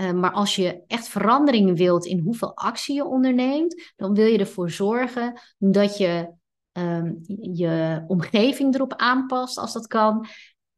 Uh, 0.01 0.13
maar 0.13 0.33
als 0.33 0.57
je 0.57 0.83
echt 0.87 1.09
verandering 1.09 1.77
wilt 1.77 2.05
in 2.05 2.19
hoeveel 2.19 2.57
actie 2.57 2.95
je 2.95 3.05
onderneemt, 3.05 3.93
dan 3.97 4.15
wil 4.15 4.27
je 4.27 4.39
ervoor 4.39 4.71
zorgen 4.71 5.41
dat 5.59 5.99
je 5.99 6.29
um, 6.73 7.19
je 7.41 8.05
omgeving 8.07 8.75
erop 8.75 8.95
aanpast 8.95 9.59
als 9.59 9.73
dat 9.73 9.87
kan. 9.87 10.27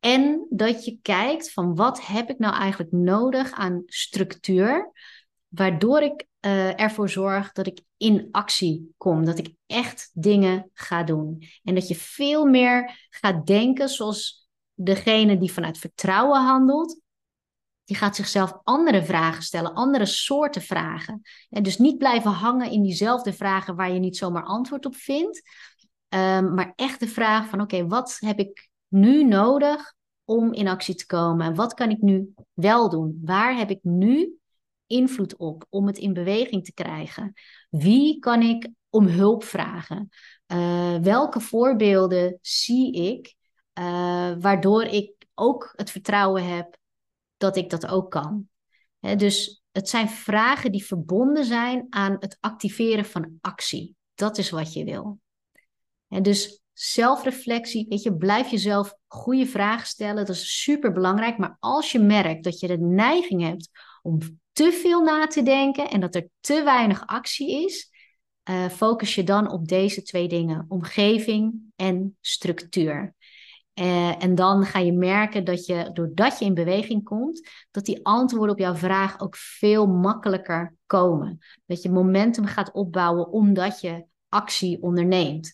En 0.01 0.47
dat 0.51 0.85
je 0.85 0.99
kijkt 1.03 1.53
van 1.53 1.75
wat 1.75 2.07
heb 2.07 2.31
ik 2.31 2.39
nou 2.39 2.55
eigenlijk 2.55 2.93
nodig 2.93 3.53
aan 3.53 3.83
structuur, 3.87 4.93
waardoor 5.49 6.01
ik 6.01 6.27
uh, 6.41 6.81
ervoor 6.81 7.09
zorg 7.09 7.53
dat 7.53 7.67
ik 7.67 7.81
in 7.97 8.29
actie 8.31 8.95
kom. 8.97 9.25
Dat 9.25 9.39
ik 9.39 9.55
echt 9.67 10.11
dingen 10.13 10.71
ga 10.75 11.03
doen. 11.03 11.43
En 11.65 11.75
dat 11.75 11.89
je 11.89 11.95
veel 11.95 12.47
meer 12.47 13.07
gaat 13.11 13.47
denken 13.47 13.89
zoals 13.89 14.49
degene 14.75 15.39
die 15.39 15.53
vanuit 15.53 15.79
vertrouwen 15.79 16.41
handelt. 16.41 17.01
Die 17.85 17.97
gaat 17.97 18.17
zichzelf 18.17 18.61
andere 18.63 19.05
vragen 19.05 19.43
stellen, 19.43 19.75
andere 19.75 20.07
soorten 20.07 20.63
vragen. 20.63 21.21
En 21.51 21.63
dus 21.63 21.79
niet 21.79 21.99
blijven 21.99 22.31
hangen 22.31 22.71
in 22.71 22.83
diezelfde 22.83 23.33
vragen 23.33 23.77
waar 23.77 23.93
je 23.93 23.99
niet 23.99 24.17
zomaar 24.17 24.45
antwoord 24.45 24.87
op 24.87 24.97
vindt. 24.97 25.43
Um, 26.09 26.55
maar 26.55 26.73
echt 26.77 27.01
de 27.01 27.09
vraag 27.09 27.49
van 27.49 27.61
oké, 27.61 27.87
wat 27.87 28.17
heb 28.21 28.39
ik 28.39 28.69
nu 28.89 29.25
nodig 29.25 29.95
om 30.25 30.53
in 30.53 30.69
actie 30.69 30.95
te 30.95 31.07
komen? 31.07 31.55
Wat 31.55 31.75
kan 31.75 31.91
ik 31.91 32.01
nu 32.01 32.35
wel 32.53 32.91
doen? 32.91 33.21
Waar 33.25 33.57
heb 33.57 33.71
ik 33.71 33.79
nu 33.83 34.38
invloed 34.89 35.37
op 35.37 35.67
om 35.69 35.87
het 35.87 35.99
in 35.99 36.13
beweging 36.13 36.65
te 36.65 36.73
krijgen? 36.73 37.33
Wie 37.71 38.19
kan 38.19 38.43
ik 38.43 38.69
om 38.91 39.07
hulp 39.07 39.45
vragen? 39.45 40.09
Uh, 40.53 40.97
welke 40.97 41.41
voorbeelden 41.41 42.39
zie 42.43 42.93
ik 42.93 43.35
uh, 43.79 44.33
waardoor 44.39 44.83
ik 44.83 45.13
ook 45.35 45.73
het 45.77 45.91
vertrouwen 45.91 46.55
heb 46.57 46.77
dat 47.37 47.57
ik 47.57 47.71
dat 47.71 47.87
ook 47.87 48.11
kan? 48.11 48.49
Dus 49.01 49.63
het 49.73 49.89
zijn 49.89 50.09
vragen 50.09 50.73
die 50.73 50.85
verbonden 50.85 51.45
zijn 51.45 51.87
aan 51.91 52.17
het 52.19 52.37
activeren 52.41 53.05
van 53.05 53.39
actie. 53.41 53.97
Dat 54.15 54.39
is 54.39 54.51
wat 54.51 54.73
je 54.73 54.85
wil. 54.85 55.19
En 56.09 56.23
dus 56.23 56.63
zelfreflectie, 56.73 57.87
weet 57.89 58.03
je, 58.03 58.17
blijf 58.17 58.51
jezelf 58.51 58.95
goede 59.07 59.47
vragen 59.47 59.87
stellen. 59.87 60.27
Dat 60.27 60.35
is 60.35 60.63
super 60.63 60.93
belangrijk. 60.93 61.39
Maar 61.39 61.57
als 61.61 61.93
je 61.93 61.99
merkt 61.99 62.45
dat 62.45 62.61
je 62.61 62.67
de 62.67 62.79
neiging 62.79 63.43
hebt 63.43 63.71
om 64.03 64.19
te 64.59 64.73
veel 64.73 65.03
na 65.03 65.27
te 65.27 65.43
denken 65.43 65.91
en 65.91 66.01
dat 66.01 66.15
er 66.15 66.29
te 66.41 66.63
weinig 66.63 67.07
actie 67.07 67.65
is, 67.65 67.91
uh, 68.51 68.69
focus 68.69 69.15
je 69.15 69.25
dan 69.25 69.51
op 69.51 69.69
deze 69.69 70.03
twee 70.03 70.29
dingen: 70.29 70.65
omgeving 70.69 71.55
en 71.77 72.17
structuur. 72.21 73.15
Uh, 73.75 74.23
en 74.23 74.35
dan 74.35 74.65
ga 74.65 74.79
je 74.79 74.93
merken 74.93 75.45
dat 75.45 75.67
je, 75.67 75.91
doordat 75.93 76.39
je 76.39 76.45
in 76.45 76.55
beweging 76.55 77.05
komt, 77.05 77.49
dat 77.71 77.85
die 77.85 78.05
antwoorden 78.05 78.51
op 78.55 78.59
jouw 78.59 78.75
vraag 78.75 79.21
ook 79.21 79.37
veel 79.37 79.87
makkelijker 79.87 80.75
komen. 80.87 81.39
Dat 81.67 81.83
je 81.83 81.91
momentum 81.91 82.45
gaat 82.45 82.73
opbouwen 82.73 83.29
omdat 83.29 83.81
je 83.81 84.05
actie 84.29 84.83
onderneemt. 84.83 85.53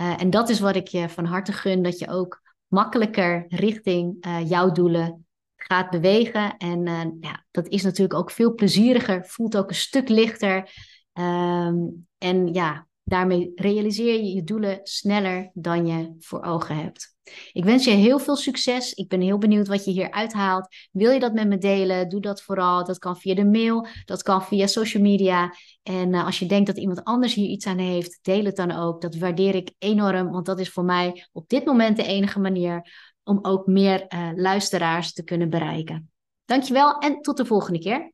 Uh, 0.00 0.20
en 0.20 0.30
dat 0.30 0.48
is 0.48 0.60
wat 0.60 0.76
ik 0.76 0.88
je 0.88 1.08
van 1.08 1.24
harte 1.24 1.52
gun, 1.52 1.82
dat 1.82 1.98
je 1.98 2.08
ook 2.08 2.42
makkelijker 2.66 3.44
richting 3.48 4.26
jouw 4.44 4.72
doelen 4.72 5.27
gaat 5.68 5.90
bewegen. 5.90 6.56
En 6.56 6.86
uh, 6.86 7.00
ja, 7.20 7.44
dat 7.50 7.68
is 7.68 7.82
natuurlijk 7.82 8.18
ook 8.18 8.30
veel 8.30 8.54
plezieriger, 8.54 9.26
voelt 9.26 9.56
ook 9.56 9.68
een 9.68 9.74
stuk 9.74 10.08
lichter. 10.08 10.70
Ehm, 11.12 11.76
en 12.18 12.52
ja, 12.52 12.86
daarmee 13.02 13.52
realiseer 13.54 14.14
je 14.14 14.34
je 14.34 14.44
doelen 14.44 14.80
sneller 14.82 15.50
dan 15.54 15.86
je 15.86 16.14
voor 16.18 16.42
ogen 16.42 16.76
hebt. 16.76 17.16
Ik 17.52 17.64
wens 17.64 17.84
je 17.84 17.90
heel 17.90 18.18
veel 18.18 18.36
succes. 18.36 18.92
Ik 18.92 19.08
ben 19.08 19.20
heel 19.20 19.38
benieuwd 19.38 19.68
wat 19.68 19.84
je 19.84 19.90
hier 19.90 20.10
uithaalt. 20.10 20.68
Wil 20.92 21.10
je 21.10 21.20
dat 21.20 21.32
met 21.32 21.48
me 21.48 21.58
delen? 21.58 22.08
Doe 22.08 22.20
dat 22.20 22.42
vooral. 22.42 22.84
Dat 22.84 22.98
kan 22.98 23.16
via 23.16 23.34
de 23.34 23.44
mail, 23.44 23.86
dat 24.04 24.22
kan 24.22 24.42
via 24.42 24.66
social 24.66 25.02
media. 25.02 25.54
En 25.82 26.12
uh, 26.12 26.24
als 26.24 26.38
je 26.38 26.46
denkt 26.46 26.66
dat 26.66 26.78
iemand 26.78 27.04
anders 27.04 27.34
hier 27.34 27.48
iets 27.48 27.66
aan 27.66 27.78
heeft, 27.78 28.18
deel 28.22 28.44
het 28.44 28.56
dan 28.56 28.70
ook. 28.70 29.00
Dat 29.00 29.16
waardeer 29.16 29.54
ik 29.54 29.70
enorm, 29.78 30.30
want 30.30 30.46
dat 30.46 30.60
is 30.60 30.70
voor 30.70 30.84
mij 30.84 31.26
op 31.32 31.48
dit 31.48 31.64
moment 31.64 31.96
de 31.96 32.06
enige 32.06 32.40
manier 32.40 32.90
om 33.28 33.38
ook 33.42 33.66
meer 33.66 34.06
uh, 34.08 34.30
luisteraars 34.34 35.12
te 35.12 35.24
kunnen 35.24 35.50
bereiken. 35.50 36.10
Dankjewel 36.44 36.98
en 36.98 37.20
tot 37.20 37.36
de 37.36 37.44
volgende 37.44 37.78
keer. 37.78 38.12